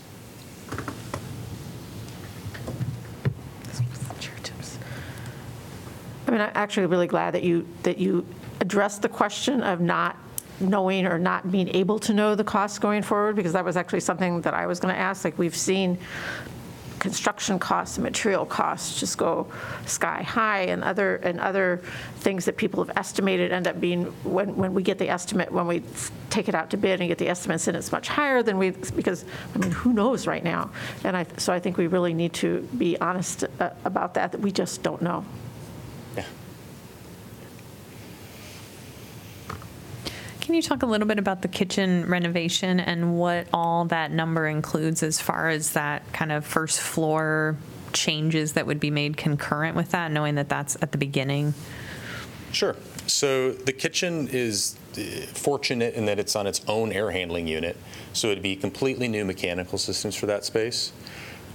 [6.29, 8.25] I mean, I'm actually really glad that you, that you
[8.61, 10.17] addressed the question of not
[10.61, 14.01] knowing or not being able to know the costs going forward, because that was actually
[14.01, 15.25] something that I was going to ask.
[15.25, 15.99] Like, we've seen
[16.99, 19.51] construction costs and material costs just go
[19.87, 21.83] sky high, and other, and other
[22.19, 25.67] things that people have estimated end up being, when, when we get the estimate, when
[25.67, 25.83] we
[26.31, 28.71] take it out to bid and get the estimates in, it's much higher than we,
[28.71, 30.71] because, I mean, who knows right now?
[31.03, 34.41] And I, so I think we really need to be honest uh, about that, that
[34.41, 35.25] we just don't know.
[40.43, 44.49] Can you talk a little bit about the kitchen renovation and what all that number
[44.49, 47.57] includes as far as that kind of first floor
[47.93, 51.55] changes that would be made concurrent with that, knowing that that's at the beginning?
[52.51, 52.75] Sure.
[53.07, 57.77] So the kitchen is uh, fortunate in that it's on its own air handling unit,
[58.13, 60.93] so it'd be completely new mechanical systems for that space.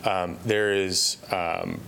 [0.05, 1.81] Um, There is, um,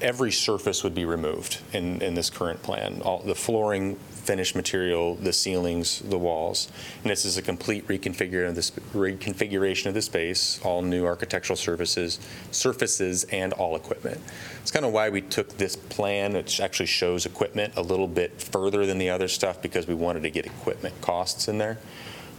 [0.00, 3.02] every surface would be removed in, in this current plan.
[3.02, 3.98] All, the flooring,
[4.30, 6.68] finished material, the ceilings, the walls.
[7.02, 8.54] And this is a complete reconfigure of
[8.92, 12.20] reconfiguration of the space, all new architectural surfaces,
[12.52, 14.20] surfaces and all equipment.
[14.62, 18.40] It's kind of why we took this plan, which actually shows equipment a little bit
[18.40, 21.78] further than the other stuff because we wanted to get equipment costs in there.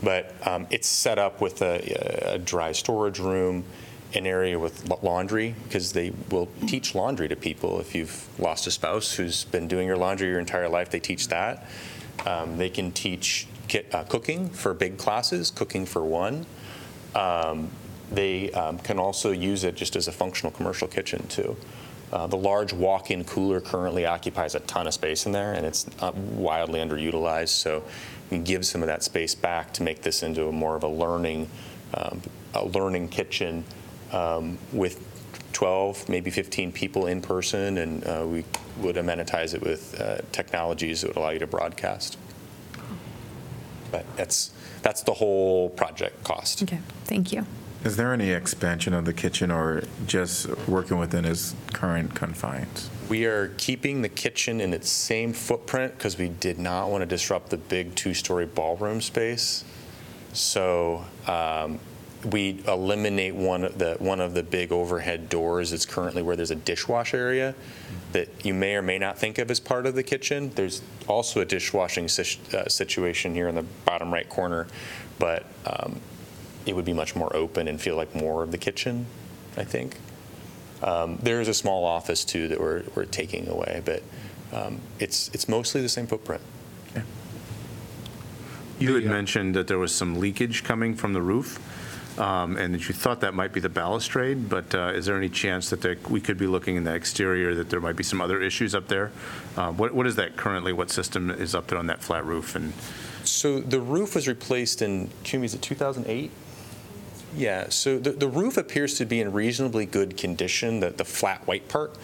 [0.01, 3.65] But um, it's set up with a, a dry storage room,
[4.13, 7.80] an area with laundry, because they will teach laundry to people.
[7.80, 11.28] If you've lost a spouse who's been doing your laundry your entire life, they teach
[11.30, 11.65] that.
[12.26, 13.47] Um, They can teach
[13.93, 16.45] uh, cooking for big classes, cooking for one.
[17.15, 17.69] Um,
[18.12, 21.56] They um, can also use it just as a functional commercial kitchen, too.
[22.12, 25.88] Uh, The large walk-in cooler currently occupies a ton of space in there, and it's
[26.02, 27.84] uh, wildly underutilized, so
[28.30, 30.88] we give some of that space back to make this into a more of a
[30.88, 31.47] learning,
[31.93, 32.21] um,
[32.54, 33.63] a learning kitchen
[34.12, 35.08] um, with
[35.54, 38.43] 12, maybe 15 people in person, and uh, we
[38.78, 42.17] would amenitize it with uh, technologies that would allow you to broadcast.
[43.91, 46.63] But that's, that's the whole project cost.
[46.63, 47.45] Okay, thank you.
[47.84, 52.91] Is there any expansion of the kitchen or just working within its current confines?
[53.10, 57.08] We are keeping the kitchen in its same footprint because we did not want to
[57.08, 59.65] disrupt the big two-story ballroom space.
[60.32, 61.80] So um,
[62.25, 66.51] we eliminate one of the, one of the big overhead doors that's currently where there's
[66.51, 67.55] a dishwash area
[68.12, 70.51] that you may or may not think of as part of the kitchen.
[70.55, 74.67] There's also a dishwashing sis- uh, situation here in the bottom right corner,
[75.17, 75.99] but um,
[76.65, 79.05] it would be much more open and feel like more of the kitchen,
[79.57, 79.97] I think.
[80.84, 84.03] Um, There is a small office too that we're, we're taking away, but
[84.53, 86.41] um, it's, it's mostly the same footprint.
[88.79, 91.60] You had mentioned that there was some leakage coming from the roof,
[92.17, 95.30] um, and that you thought that might be the balustrade, but uh, is there any
[95.30, 98.21] chance that there- we could be looking in the exterior, that there might be some
[98.21, 99.12] other issues up there?
[99.56, 102.56] Uh, What What is that currently, what system is up there on that flat roof?
[102.56, 102.74] And
[103.24, 106.32] So the roof was replaced in, Jimmy, is it 2008?
[107.34, 111.47] Yeah, so the, the roof appears to be in reasonably good condition, the, the flat
[111.47, 111.95] white part.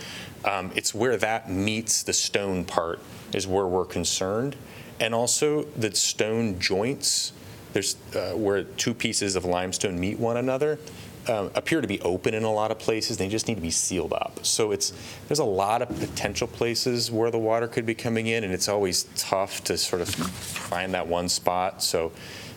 [0.45, 2.99] Um, It's where that meets the stone part
[3.33, 4.55] is where we're concerned.
[5.01, 7.33] And also the stone joints,
[7.77, 10.79] there's, uh, where two pieces of limestone meet one another,
[11.27, 13.17] um, appear to be open in a lot of places.
[13.17, 14.39] They just need to be sealed up.
[14.43, 14.93] So it's,
[15.27, 18.67] there's a lot of potential places where the water could be coming in, and it's
[18.67, 21.83] always tough to sort of find that one spot.
[21.83, 22.11] So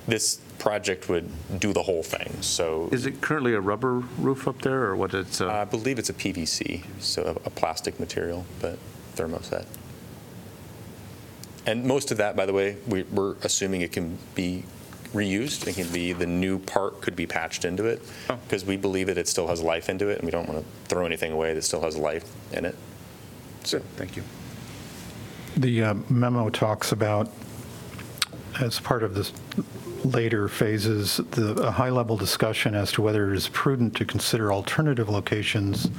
[0.08, 1.28] this project would
[1.60, 2.40] do the whole thing.
[2.40, 5.42] So is it currently a rubber roof up there, or what it's?
[5.42, 8.78] uh, I believe it's a PVC, so a a plastic material, but
[9.16, 9.66] thermoset.
[11.66, 14.64] And most of that, by the way, we- we're assuming it can be
[15.12, 15.66] reused.
[15.66, 18.00] It can be, the new part could be patched into it,
[18.44, 20.88] because we believe that it still has life into it, and we don't want to
[20.88, 22.76] throw anything away that still has life in it.
[23.68, 24.22] Good, thank you.
[25.56, 27.28] The uh, memo talks about,
[28.60, 29.32] as part of this
[30.04, 35.08] later phases, the, a high-level discussion as to whether it is prudent to consider alternative
[35.08, 35.90] locations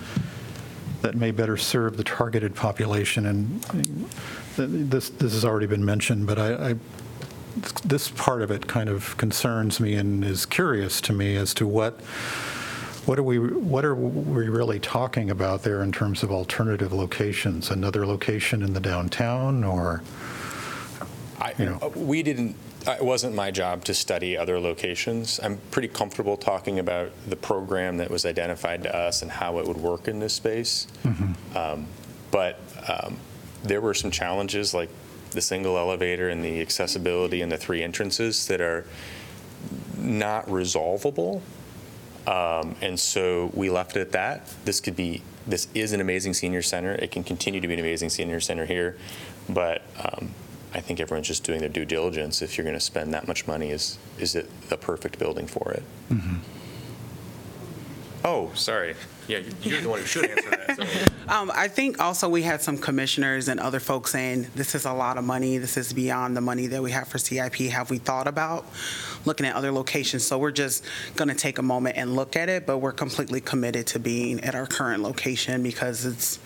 [1.02, 3.26] that may better serve the targeted population.
[3.26, 3.63] And
[4.58, 6.76] uh, this, this has already been mentioned, but I, I,
[7.84, 11.68] this part of it kind of concerns me and is curious to me as to
[11.68, 12.00] what,
[13.06, 17.70] what are we, what are we really talking about there in terms of alternative locations?
[17.72, 20.02] Another location in the downtown, or,
[21.40, 21.92] I, You know.
[21.96, 22.56] we didn't,
[22.88, 25.40] it wasn't my job to study other locations.
[25.42, 29.68] I'm pretty comfortable talking about the program that was identified to us and how it
[29.68, 30.88] would work in this space.
[31.56, 31.88] Um,
[32.32, 33.18] But um,
[33.62, 34.90] there were some challenges, like
[35.32, 38.86] the single elevator and the accessibility and the three entrances that are
[39.98, 41.41] not resolvable.
[42.28, 44.48] Um, And so we left it at that.
[44.65, 46.93] This could be, this is an amazing senior center.
[46.93, 48.97] It can continue to be an amazing senior center here.
[49.49, 50.32] But um,
[50.74, 52.41] I think everyone's just doing their due diligence.
[52.41, 55.72] If you're going to spend that much money, is, is it the perfect building for
[55.72, 55.84] it?
[58.24, 58.95] Oh, sorry.
[59.28, 60.76] Yeah, you're the one who should answer that.
[60.76, 60.89] Sorry.
[61.32, 64.91] Um, I think also we had some commissioners and other folks saying, this is a
[64.91, 67.55] lot of money, this is beyond the money that we have for CIP.
[67.72, 68.65] Have we thought about
[69.24, 70.28] looking at other locations?
[70.28, 70.84] So we're just
[71.15, 74.41] going to take a moment and look at it, but we're completely committed to being
[74.41, 76.38] at our current location because it's,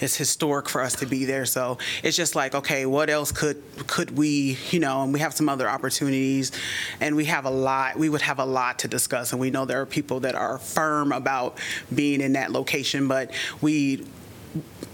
[0.00, 1.44] it's historic for us to be there.
[1.44, 5.34] So it's just like, okay, what else could, could we, you know, and we have
[5.34, 6.52] some other opportunities
[7.00, 9.32] and we have a lot, we would have a lot to discuss.
[9.32, 11.58] And we know there are people that are firm about
[11.94, 13.30] being in that location, but
[13.60, 14.06] we,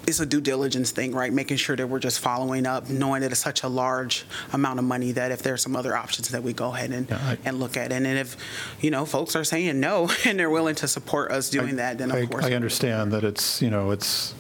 [0.06, 1.32] it's a due diligence thing, right?
[1.32, 4.84] Making sure that we're just following up, knowing that it's such a large amount of
[4.84, 7.58] money that if there's some other options that we go ahead and, Yeah, I- and
[7.58, 7.90] look at.
[7.90, 8.36] And then if,
[8.82, 12.12] you know, folks are saying no and they're willing to support us doing that, then
[12.12, 12.44] I- of course.
[12.44, 14.34] I understand that it's, you know, it's,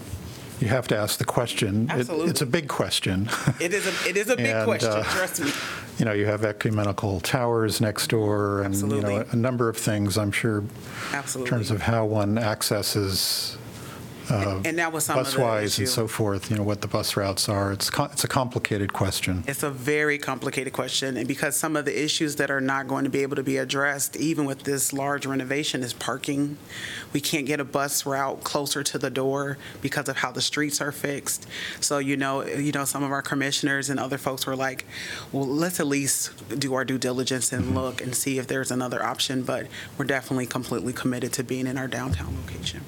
[0.60, 1.90] you have to ask the question.
[1.90, 3.28] It- It's a big question.
[3.60, 5.50] It is a, it is a big And, question, uh, trust me.
[5.98, 9.32] You know, you have ecumenical towers next door and, you know, Absolutely.
[9.32, 10.68] a number of things, I'm sure, in
[11.12, 11.50] Absolutely.
[11.50, 13.56] terms of how one accesses
[14.30, 16.88] Uh, and that was some of the bus-wise and so forth, you know, what the
[16.88, 17.72] bus routes are.
[17.72, 19.44] It's, co- it's a complicated question.
[19.46, 23.04] It's a very complicated question, and because some of the issues that are not going
[23.04, 26.56] to be able to be addressed, even with this large renovation, is parking.
[27.12, 30.80] We can't get a bus route closer to the door because of how the streets
[30.80, 31.46] are fixed.
[31.80, 34.84] So, you know, you know, some of our commissioners and other folks were like,
[35.32, 37.78] well, let's at least do our due diligence and mm-hmm.
[37.78, 39.66] look and see if there's another option, but
[39.96, 42.80] we're definitely completely committed to being in our downtown location.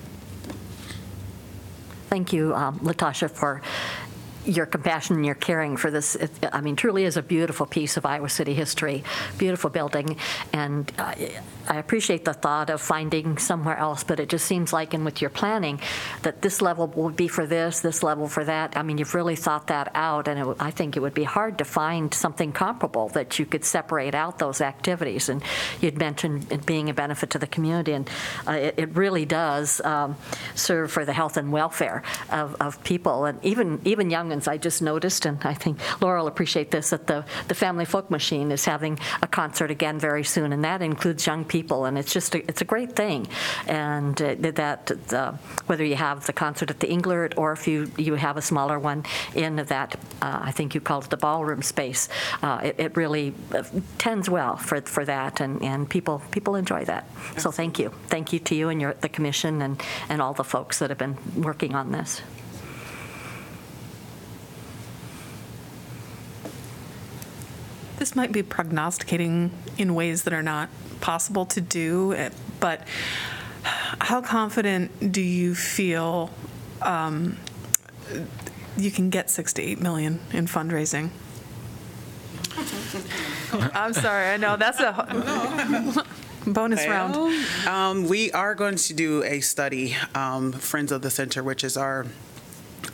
[2.08, 3.60] Thank you, um, Latasha, for
[4.46, 6.14] your compassion and your caring for this.
[6.14, 9.04] It- I mean, truly is a beautiful piece of Iowa City history,
[9.38, 10.16] beautiful building,
[10.52, 14.94] and I I appreciate the thought of finding somewhere else, but it just seems like,
[14.94, 15.80] and with your planning,
[16.22, 18.76] that this level would be for this, this level for that.
[18.76, 21.58] I mean, you've really thought that out, and it I think it would be hard
[21.58, 25.28] to find something comparable that you could separate out those activities.
[25.28, 25.42] And
[25.80, 28.08] you'd mentioned it being a benefit to the community, and
[28.46, 30.16] uh, it it really does um,
[30.54, 34.82] serve for the health and welfare of, of people, and even, even young I just
[34.82, 38.64] noticed, and I think Laura will appreciate this, that the, the Family Folk Machine is
[38.64, 42.46] having a concert again very soon, and that includes young people, and it's just, a-
[42.48, 43.26] it's a great thing.
[43.66, 45.32] And uh, that, uh,
[45.66, 48.78] whether you have the concert at the Englert, or if you, you have a smaller
[48.78, 52.08] one in that, uh, I think you called it the ballroom space,
[52.42, 53.62] uh, it, it really uh,
[53.98, 57.08] tends well for, for that, and, and people, people enjoy that.
[57.38, 57.92] So thank you.
[58.08, 60.98] Thank you to you and your, the commission and, and all the folks that have
[60.98, 62.22] been working on this.
[67.98, 70.68] This might be prognosticating in ways that are not
[71.00, 72.30] possible to do, eh,
[72.60, 72.82] but
[73.62, 76.30] how confident do you feel
[76.82, 77.38] um,
[78.76, 81.10] you can get six to eight million in fundraising?
[83.74, 86.04] I'm sorry, I know, that's a
[86.46, 87.16] bonus round.
[87.66, 91.76] Um, we are going to do a study, um, Friends of the Center, which is
[91.76, 92.06] our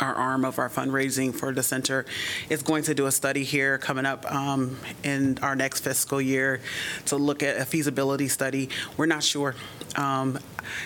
[0.00, 2.04] our arm of our fundraising for the center
[2.48, 6.60] is going to do a study here coming up um, in our next fiscal year
[7.06, 8.68] to look at a feasibility study.
[8.96, 9.54] We're not sure.
[9.96, 10.38] Um,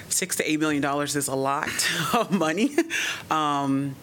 [0.09, 1.69] six to eight million dollars is a lot
[2.15, 2.77] of money.
[3.31, 3.97] Um,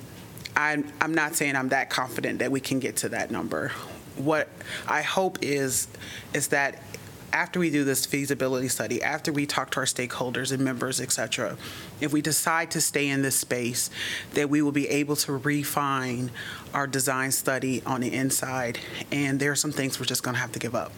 [0.56, 3.70] I'm, I'm not saying I'm that confident that we can get to that number.
[4.16, 4.48] What
[4.88, 5.88] I hope is
[6.34, 6.82] is that
[7.34, 11.12] after we do this feasibility study, after we talk to our stakeholders and members, et
[11.12, 11.58] cetera,
[12.00, 13.90] if we decide to stay in this space,
[14.36, 16.30] that we will be able to refine
[16.74, 18.80] our design study on the inside.
[19.12, 20.92] And there are some things we're just going to have to give up.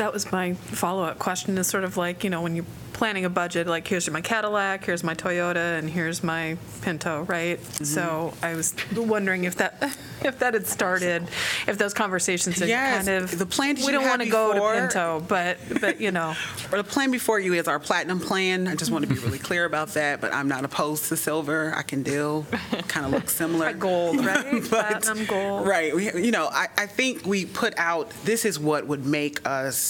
[0.00, 3.30] That was my follow-up question, is sort of like, you know, when you're planning a
[3.30, 7.58] budget, like, here's my Cadillac, here's my Toyota, and here's my Pinto, right?
[7.60, 7.84] Mm-hmm.
[7.84, 9.74] So I was wondering if that,
[10.24, 11.24] if that had started,
[11.68, 13.38] if those conversations had Yes, kind of.
[13.38, 16.12] the plan that We you don't had want to go to Pinto, but, but, you
[16.12, 16.34] know,
[16.72, 18.68] Or the plan before you is our platinum plan.
[18.68, 21.74] I just want to be really clear about that, but I'm not opposed to silver.
[21.76, 22.46] I can deal,
[22.88, 23.72] kind of look similar.
[23.74, 24.62] Gold, right?
[24.70, 25.66] But- Platinum, gold.
[25.66, 25.94] Right.
[25.94, 29.89] We, you know, I, I think we put out, this is what would make us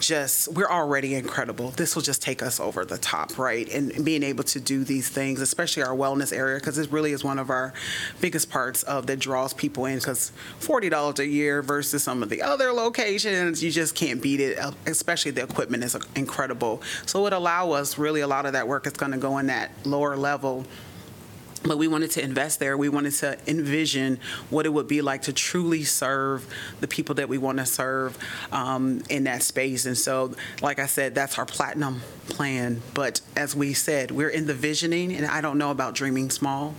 [0.00, 1.70] just, we're already incredible.
[1.70, 3.68] This will just take us over the top, right?
[3.68, 7.24] And being able to do these things, especially our wellness area, because this really is
[7.24, 7.72] one of our
[8.20, 12.42] biggest parts of that draws people in, because $40 a year versus some of the
[12.42, 16.82] other locations, you just can't beat it, uh, especially the equipment is incredible.
[17.06, 19.46] So it allow us, really, a lot of that work is going to go in
[19.46, 20.64] that lower level
[21.66, 22.76] but we wanted to invest there.
[22.76, 26.46] We wanted to envision what it would be like to truly serve
[26.80, 28.16] the people that we want to serve
[28.52, 29.86] um, in that space.
[29.86, 32.82] And so, like I said, that's our platinum plan.
[32.94, 36.74] But as we said, we're in the visioning, and I don't know about dreaming small.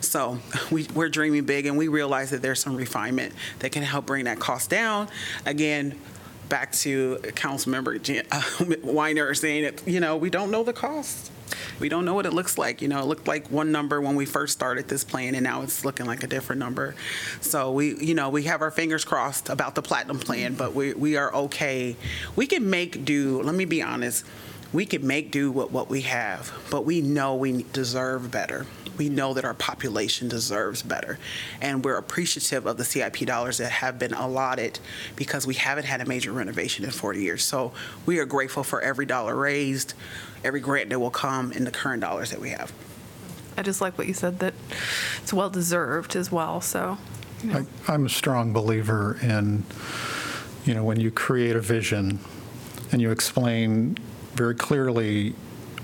[0.00, 0.38] So
[0.70, 4.24] we, we're dreaming big, and we realize that there's some refinement that can help bring
[4.24, 5.08] that cost down.
[5.44, 5.98] Again,
[6.48, 8.42] back to Councilmember Jan- uh,
[8.82, 11.32] Weiner saying that, you know, we don't know the cost.
[11.80, 12.82] We don't know what it looks like.
[12.82, 15.62] You know, it looked like one number when we first started this plan, and now
[15.62, 16.94] it's looking like a different number.
[17.40, 20.94] So we, you know, we have our fingers crossed about the platinum plan, but we,
[20.94, 21.96] we are okay.
[22.34, 24.24] We can make do, let me be honest,
[24.76, 28.66] we can make do with what we have, but we know we deserve better.
[28.98, 31.18] We know that our population deserves better.
[31.62, 34.78] And we're appreciative of the CIP dollars that have been allotted
[35.16, 37.42] because we haven't had a major renovation in 40 years.
[37.42, 37.72] So
[38.04, 39.94] we are grateful for every dollar raised,
[40.44, 42.70] every grant that will come, and the current dollars that we have.
[43.56, 44.52] I just like what you said, that
[45.22, 46.98] it's well-deserved as well, so.
[47.42, 47.66] you know.
[47.88, 49.64] I- I'm a strong believer in,
[50.66, 52.18] you know, when you create a vision
[52.92, 53.96] and you explain
[54.36, 55.34] very clearly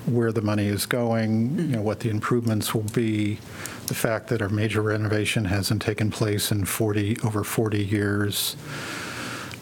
[0.07, 3.39] where the money is going, you know, what the improvements will be,
[3.87, 8.57] the fact that our major renovation hasn't taken place in 40, over 40 years,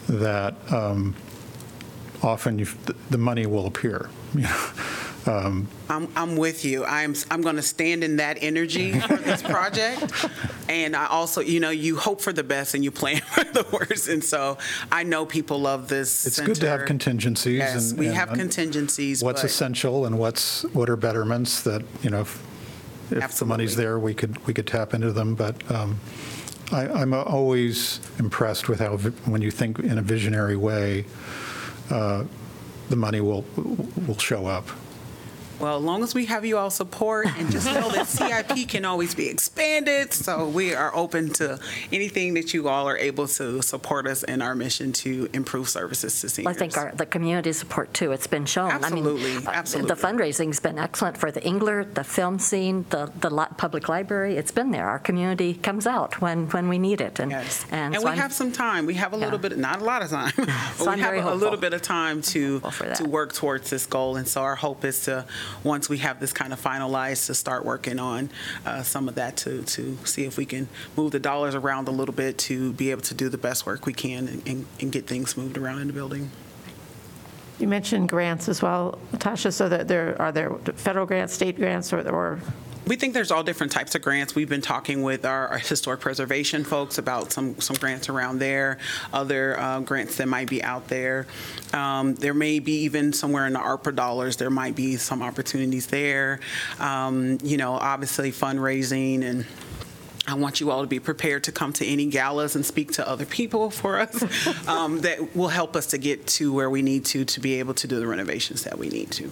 [0.09, 1.15] that um,
[2.23, 2.67] often you-
[3.09, 4.09] the money will appear.
[4.35, 4.57] you know.
[5.27, 6.83] Um, I'm, I'm with you.
[6.83, 10.03] I'm, I'm going to stand in that energy for this project.
[10.67, 13.65] And I also, you know, you hope for the best and you plan for the
[13.71, 14.07] worst.
[14.07, 14.57] And so
[14.91, 16.87] I know people love this It's good to have center.
[16.87, 17.57] contingencies.
[17.59, 21.83] Yes, and- we and have contingencies, What's but- essential and what's, what are betterments that,
[22.01, 22.41] you know, if
[23.11, 23.83] if the money's Absolutely.
[23.83, 25.35] there, we could, we could tap into them.
[25.35, 25.99] But um,
[26.71, 31.05] I, I'm always impressed with how, vi- when you think in a visionary way,
[31.89, 32.23] uh,
[32.89, 33.43] the money will,
[34.07, 34.65] will show up.
[35.61, 38.83] Well, as long as we have you all support and just know that CIP can
[38.85, 40.11] always be expanded.
[40.13, 41.59] So we are open to
[41.91, 46.19] anything that you all are able to support us in our mission to improve services
[46.21, 46.55] to seniors.
[46.55, 46.73] I seniors.
[46.75, 48.71] think our, the community support too, it's been shown.
[48.71, 49.95] I mean, Absolutely, uh, absolutely.
[49.95, 54.51] The fundraising's been excellent for the Englert, the FilmScene, the, the li- public library, it's
[54.51, 54.87] been there.
[54.87, 57.19] Our community comes out when, when we need it.
[57.19, 57.65] And, Yes.
[57.71, 58.85] and And so we I'm- have some time.
[58.87, 59.49] We have a little Yeah.
[59.49, 60.45] bit, not a lot of time, So
[60.85, 61.39] but I'm we have very a hopeful.
[61.39, 62.95] little bit of time to, Hopeful for that.
[62.97, 64.15] to work towards this goal.
[64.17, 65.25] And so our hope is to,
[65.63, 68.29] once we have this kind of finalized, to start working on
[68.65, 71.91] uh, some of that to, to see if we can move the dollars around a
[71.91, 74.91] little bit to be able to do the best work we can and- and, and
[74.91, 76.29] get things moved around in the building.
[77.59, 81.93] You mentioned grants as well, Tasha, so that there, are there federal grants, state grants,
[81.93, 82.39] or, or
[82.85, 84.33] We think there's all different types of grants.
[84.33, 88.79] We've been talking with our our historic preservation folks about some, some grants around there,
[89.13, 91.27] other uh, grants that might be out there.
[91.73, 95.87] Um, There may be even somewhere in the ARPA dollars, there might be some opportunities
[95.87, 96.39] there.
[96.79, 99.45] Um, You know, obviously fundraising and
[100.27, 103.07] I want you all to be prepared to come to any galas and speak to
[103.07, 104.23] other people for us
[104.67, 107.73] um, that will help us to get to where we need to, to be able
[107.75, 109.31] to do the renovations that we need to.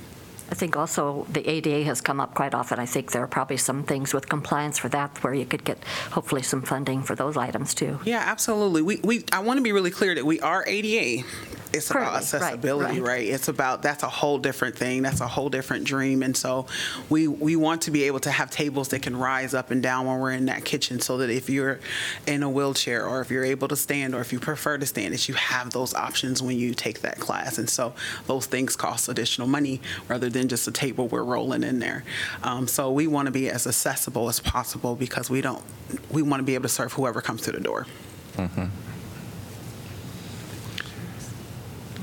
[0.52, 2.80] I think also the ADA has come up quite often.
[2.80, 5.84] I think there are probably some things with compliance for that where you could get
[6.12, 8.00] hopefully some funding for those items too.
[8.04, 8.82] Yeah, absolutely.
[8.82, 11.24] We, we, I want to be really clear that we are ADA.
[11.72, 13.08] It's about Currently, right, accessibility, right.
[13.08, 13.28] right?
[13.28, 15.04] It's about, that's a whole different thing.
[15.04, 16.24] That's a whole different dream.
[16.24, 16.66] And so
[17.10, 20.08] we, we want to be able to have tables that can rise up and down
[20.08, 21.80] when we're in that kitchen so that if you're
[22.26, 25.14] in a wheelchair or if you're able to stand or if you prefer to stand,
[25.14, 27.58] that you have those options when you take that class.
[27.58, 27.94] And so
[28.26, 32.04] those things cost additional money rather than just a table we're rolling in there.
[32.44, 35.64] Um, so we want to be as accessible as possible because we don't,
[36.10, 37.86] we want to be able to serve whoever comes to the door.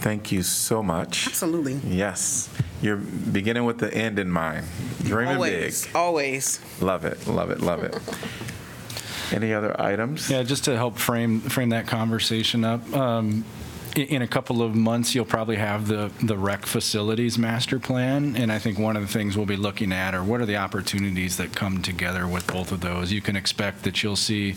[0.06, 1.26] Thank you so much.
[1.26, 1.80] Absolutely.
[1.84, 2.48] Yes.
[2.80, 4.64] You're beginning with the end in mind.
[5.02, 5.52] Dreaming big.
[5.56, 6.80] Always, always.
[6.80, 7.98] Love it, love it, love it.
[9.32, 10.30] Any other items?
[10.30, 13.44] Yeah, just to help frame, frame that conversation up, um,
[13.96, 18.52] in a couple of months, you'll probably have the, the rec facilities master plan, and
[18.52, 21.36] I think one of the things we'll be looking at are what are the opportunities
[21.38, 23.12] that come together with both of those?
[23.12, 24.54] You can expect that you'll see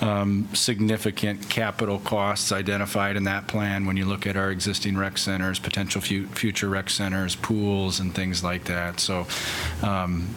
[0.00, 5.18] um, significant capital costs identified in that plan when you look at our existing rec
[5.18, 9.00] centers, potential fu- future rec centers, pools, and things like that.
[9.00, 9.26] So
[9.82, 10.34] um,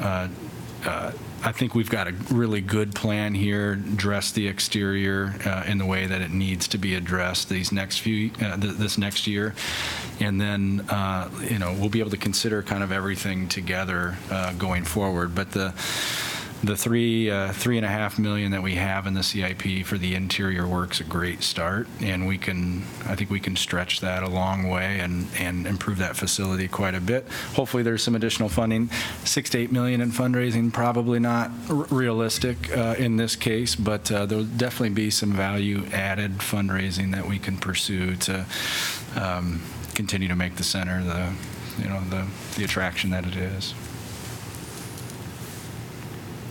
[0.00, 0.28] uh,
[0.84, 1.12] uh,
[1.46, 5.86] I think we've got a really good plan here, dress the exterior uh, in the
[5.86, 9.54] way that it needs to be addressed these next few, uh, th- this next year.
[10.18, 14.54] And then, uh, you know, we'll be able to consider kind of everything together uh,
[14.54, 15.36] going forward.
[15.36, 15.72] But the,
[16.64, 19.98] the three, uh, three and a half million that we have in the CIP for
[19.98, 21.86] the interior work's a great start.
[22.00, 25.98] And we can, I think we can stretch that a long way and, and improve
[25.98, 27.26] that facility quite a bit.
[27.54, 28.90] Hopefully, there's some additional funding.
[29.24, 34.10] Six to eight million in fundraising, probably not r- realistic uh, in this case, but
[34.10, 38.46] uh, there'll definitely be some value-added fundraising that we can pursue to
[39.14, 39.62] um,
[39.94, 41.32] continue to make the center the,
[41.82, 42.26] you know, the,
[42.56, 43.74] the attraction that it is.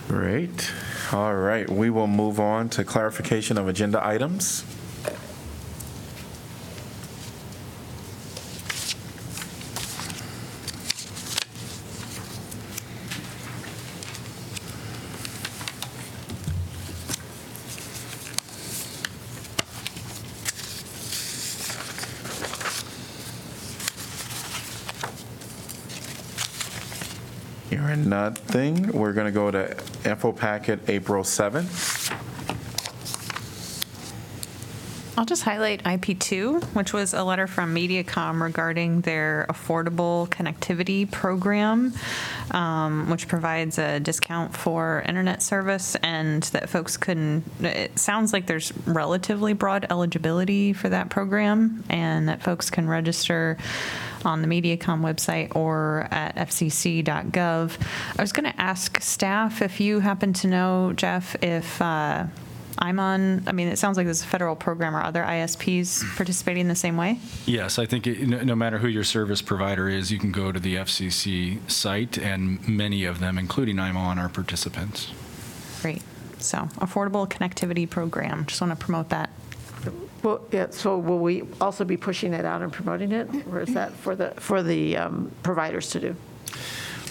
[0.08, 0.72] Great.
[1.12, 4.64] All right, we will move on to clarification of agenda items.
[27.96, 29.70] Nothing, we're going to go to
[30.04, 32.12] info packet April 7th.
[35.18, 41.94] I'll just highlight IP2, which was a letter from MediaCom regarding their affordable connectivity program,
[42.50, 48.46] um, which provides a discount for internet service and that folks can, it sounds like
[48.46, 53.56] there's relatively broad eligibility for that program and that folks can register
[54.26, 57.78] on the MediaCom website or at fcc.gov.
[58.18, 62.24] I was going to ask staff if you happen to know, Geoff, if uh,
[62.78, 64.94] I'm on, I mean, it sounds like this is a federal program.
[64.94, 67.18] Are other ISPs participating the same way?
[67.46, 70.52] Yes, I think it- no no matter who your service provider is, you can go
[70.52, 75.12] to the FCC site, and many of them, including IMON, are participants.
[75.80, 76.02] Great.
[76.38, 78.44] So affordable connectivity program.
[78.46, 79.30] Just want to promote that.
[80.22, 83.28] Well, yeah, so will we also be pushing it out and promoting it?
[83.48, 86.16] Or is that for the, for the um, providers to do?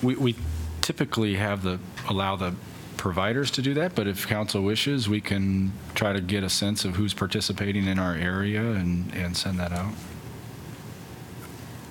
[0.03, 0.35] We we
[0.81, 2.53] typically have the, allow the
[2.97, 6.85] providers to do that, but if council wishes, we can try to get a sense
[6.85, 9.93] of who's participating in our area and, and send that out.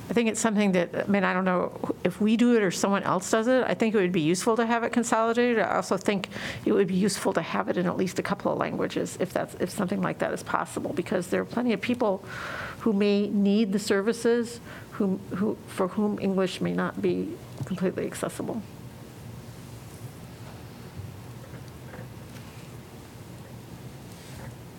[0.09, 1.73] I think it's something that, I mean, I don't know
[2.05, 3.65] if we do it or someone else does it.
[3.67, 5.61] I think it would be useful to have it consolidated.
[5.61, 6.29] I also think
[6.67, 9.33] it would be useful to have it in at least a couple of languages, if
[9.33, 12.23] that's, if something like that is possible, because there are plenty of people
[12.81, 14.61] who may need the services,
[14.93, 17.35] who, who, for whom English may not be
[17.65, 18.63] completely accessible.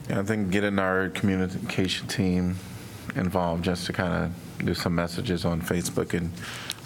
[0.07, 2.57] I think getting our communication team
[3.15, 6.31] involved just to kind of do some messages on Facebook and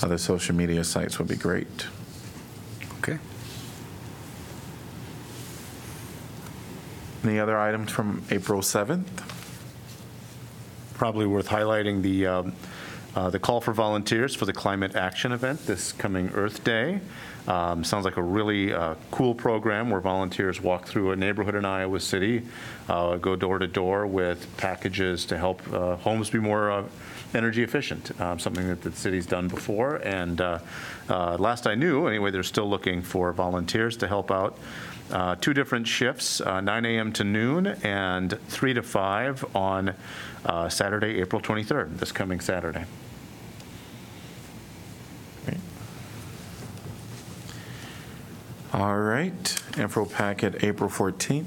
[0.02, 1.88] other social media sites would be great.
[3.00, 3.18] Okay.
[7.24, 9.06] Any other items from April 7th?
[10.94, 12.54] Probably worth highlighting the, um,
[13.16, 17.02] uh, the call for volunteers for the climate action event this coming Earth Day.
[17.48, 21.66] Um, Sounds like a really uh, cool program where volunteers walk through a neighborhood in
[21.66, 22.44] Iowa City,
[22.88, 26.84] uh, go door to door with packages to help uh, homes be more uh,
[27.34, 29.98] energy efficient, um, something that the city's done before.
[29.98, 30.60] And uh,
[31.10, 34.58] uh, last I knew, anyway, they're still looking for volunteers to help out.
[35.12, 37.12] Uh, Two different shifts, uh, 9 a.m.
[37.14, 39.96] to noon and 3 to 5 on
[40.46, 42.86] uh, Saturday, April 23rd, this coming Saturday.
[48.72, 51.45] All right, info packet, April 14th.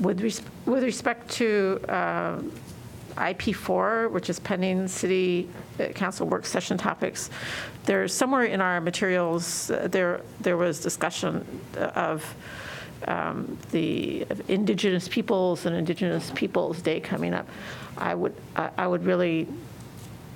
[0.00, 2.40] With res- with respect to uh,
[3.16, 5.48] IP4, which is pending city
[5.78, 7.30] uh, council work session topics,
[7.84, 11.46] there's somewhere in our materials, uh, there, there was discussion
[11.76, 12.34] of
[13.08, 17.46] um, the Indigenous Peoples and Indigenous Peoples Day coming up.
[17.96, 19.46] I would, I I would really,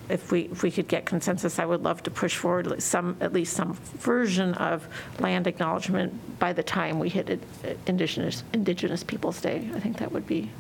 [0.09, 3.33] if we, if we could get consensus, I would love to push forward some, at
[3.33, 4.87] least some version of
[5.21, 9.69] land acknowledgement by the time we hit it- Indigenous, Indigenous Peoples Day.
[9.75, 10.51] I think that would be,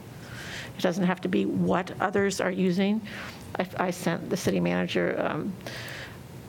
[0.78, 3.00] it doesn't have to be what others are using.
[3.58, 5.52] I, I sent the city manager um,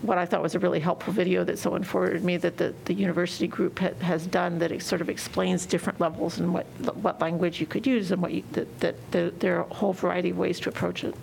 [0.01, 2.93] what I thought was a really helpful video that someone forwarded me that the, the
[2.93, 6.65] university group ha- has done that it sort of explains different levels and what,
[6.95, 9.93] what language you could use and what you, that, that there- there are a whole
[9.93, 11.15] variety of ways to approach it.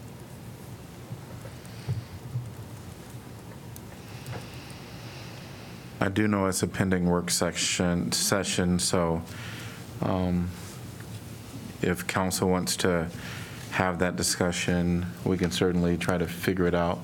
[6.00, 9.22] I do know it's a pending work section, session, so
[10.00, 10.50] um,
[11.80, 13.08] if council wants to
[13.70, 16.98] have that discussion, we can certainly try to figure it out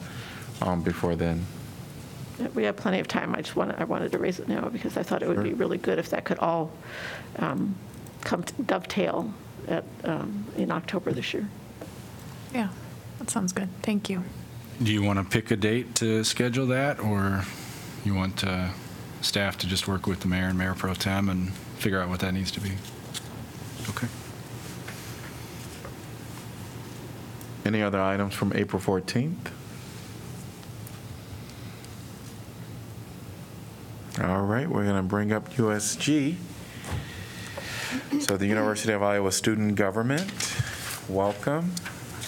[0.60, 1.46] um, before then.
[2.54, 3.34] We have plenty of time.
[3.34, 5.54] I just wanted, I wanted to raise it now because I thought it would be
[5.54, 6.70] really good if that could all
[7.38, 7.74] um,
[8.22, 9.32] come to dovetail
[9.66, 11.48] at, um, in October this year.
[12.54, 12.68] Yeah,
[13.18, 13.68] that sounds good.
[13.82, 14.22] Thank you.
[14.82, 17.44] Do you want to pick a date to schedule that, or
[18.04, 18.68] you want uh,
[19.20, 22.20] staff to just work with the mayor and mayor pro tem and figure out what
[22.20, 22.70] that needs to be?
[23.88, 24.06] Okay.
[27.64, 29.34] Any other items from April 14th?
[34.28, 36.34] All right, we're going to bring up USG.
[38.20, 40.30] So the University of Iowa Student Government,
[41.08, 41.72] welcome.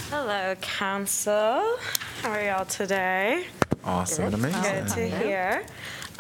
[0.09, 1.76] Hello, Council.
[2.22, 3.44] How are y'all today?
[3.84, 4.86] Awesome and Good amazing.
[4.86, 5.66] to hear.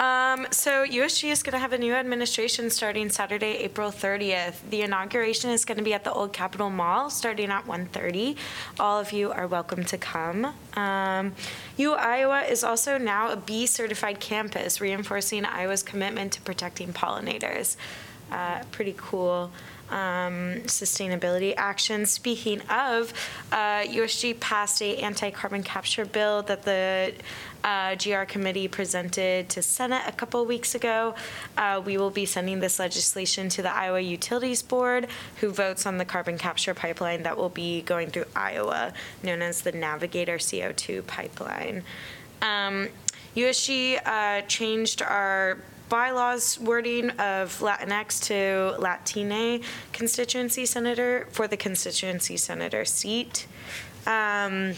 [0.00, 4.54] Um, so USG is going to have a new administration starting Saturday, April 30th.
[4.70, 8.34] The inauguration is going to be at the Old Capitol Mall, starting at 1:30.
[8.78, 10.54] All of you are welcome to come.
[10.72, 11.34] Um,
[11.76, 17.76] U Iowa is also now a Bee certified campus, reinforcing Iowa's commitment to protecting pollinators.
[18.32, 19.50] Uh, pretty cool.
[19.90, 22.06] um, sustainability action.
[22.06, 23.12] Speaking of,
[23.52, 27.12] uh, USG passed a anti-carbon capture bill that the
[27.64, 31.14] uh, GR committee presented to Senate a couple weeks ago.
[31.56, 35.98] Uh, We will be sending this legislation to the Iowa Utilities Board, who votes on
[35.98, 38.92] the carbon capture pipeline that will be going through Iowa,
[39.22, 41.82] known as the Navigator CO2 pipeline.
[42.42, 42.88] Um,
[43.36, 45.58] USG uh, changed our
[45.88, 53.46] bylaws wording of Latinx to Latine constituency senator for the constituency senator seat.
[54.06, 54.74] Um,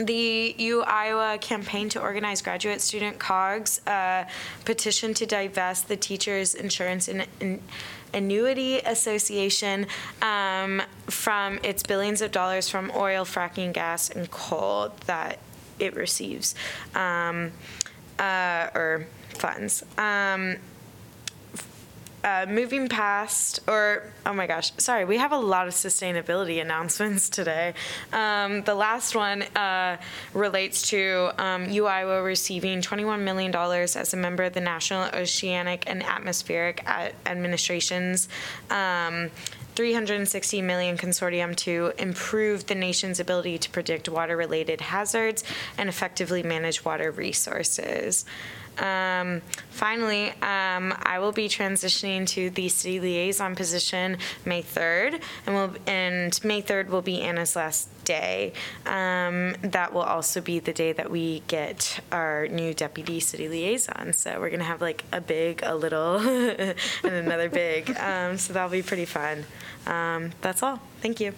[0.00, 4.24] the U Iowa campaign to organize graduate student COGS uh,
[4.64, 7.60] petition to divest the Teachers Insurance and
[8.12, 9.86] Annuity Association
[10.22, 15.38] um, from its billions of dollars from oil, fracking gas, and coal that
[15.78, 16.54] it receives,
[16.94, 17.52] um,
[18.18, 19.84] uh, or funds.
[19.96, 20.56] Um,
[22.22, 27.28] uh, moving past, or oh my gosh, sorry, we have a lot of sustainability announcements
[27.28, 27.74] today.
[28.12, 29.96] Um, the last one uh,
[30.34, 35.84] relates to um, U Iowa receiving $21 million as a member of the National Oceanic
[35.86, 38.28] and Atmospheric Ad- Administration's.
[38.70, 39.30] Um,
[39.76, 45.42] 360 million consortium to improve the nation's ability to predict water-related hazards
[45.78, 48.24] and effectively manage water resources.
[48.80, 55.54] Um, finally, um, I will be transitioning to the city liaison position May 3rd, and
[55.54, 58.52] will and May 3rd will be Anna's last day.
[58.86, 64.12] Um, that will also be the day that we get our new deputy city liaison.
[64.14, 66.74] So we're gonna have like a big, a little, and
[67.04, 67.96] another big.
[67.98, 69.44] Um, so that'll be pretty fun.
[69.86, 70.80] Um, that's all.
[71.00, 71.34] Thank you.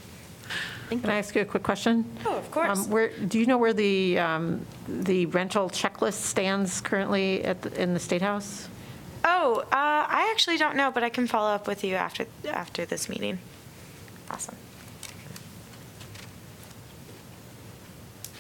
[1.01, 2.05] Can I ask you a quick question?
[2.27, 2.79] Oh, of course.
[2.79, 7.81] Um, Where, do you know where the, um, the rental checklist stands currently at, the-
[7.83, 8.69] in the State House?
[9.25, 12.85] Oh, uh, I actually don't know, but I can follow up with you after after
[12.85, 13.39] this meeting.
[14.31, 14.57] Awesome.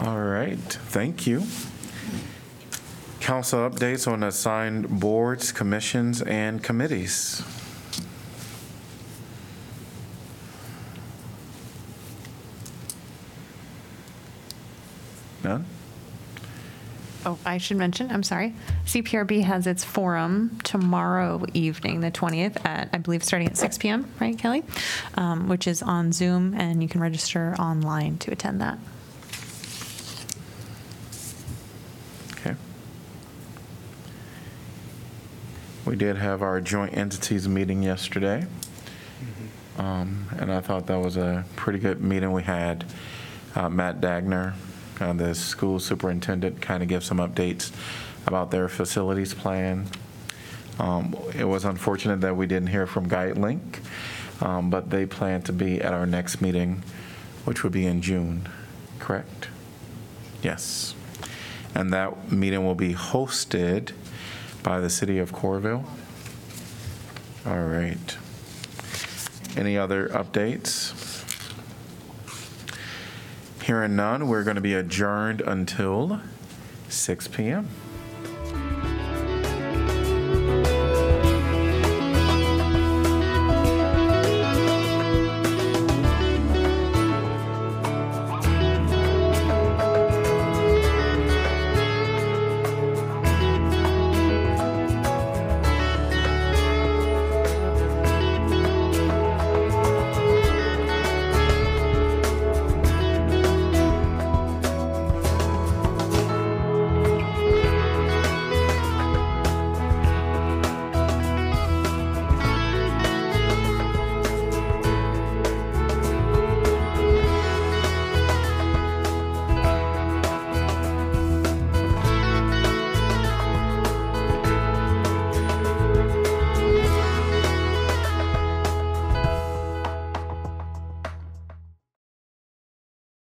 [0.00, 1.44] All right, thank you.
[3.20, 7.42] Council updates on assigned boards, commissions, and committees.
[15.45, 15.64] None?
[17.24, 18.53] Oh, I should mention, I'm sorry.
[18.84, 24.11] CPRB has its forum tomorrow evening, the 20th, at, I believe, starting at 6 PM,
[24.20, 24.64] right, Kellie?
[25.14, 28.78] Um, Which is on Zoom, and you can register online to attend that.
[32.32, 32.57] Okay.
[35.86, 38.47] We did have our joint entities meeting yesterday.
[39.78, 42.32] Um, And I thought that was a pretty good meeting.
[42.32, 42.84] We had
[43.55, 44.55] uh, Matt Degner,
[45.01, 47.72] uh, the school superintendent, kind of give some updates
[48.26, 49.88] about their facilities plan.
[50.78, 53.80] Um, It was unfortunate that we didn't hear from GuideLink,
[54.40, 56.82] um, but they plan to be at our next meeting,
[57.45, 58.49] which would be in June,
[58.99, 59.49] correct?
[60.43, 60.95] Yes.
[61.74, 63.93] And that meeting will be hosted
[64.62, 65.84] by the city of Coralville.
[67.45, 68.16] All right.
[69.57, 70.93] Any other updates?
[73.62, 76.20] Hearing none, we're going to be adjourned until
[76.88, 77.68] 6 PM.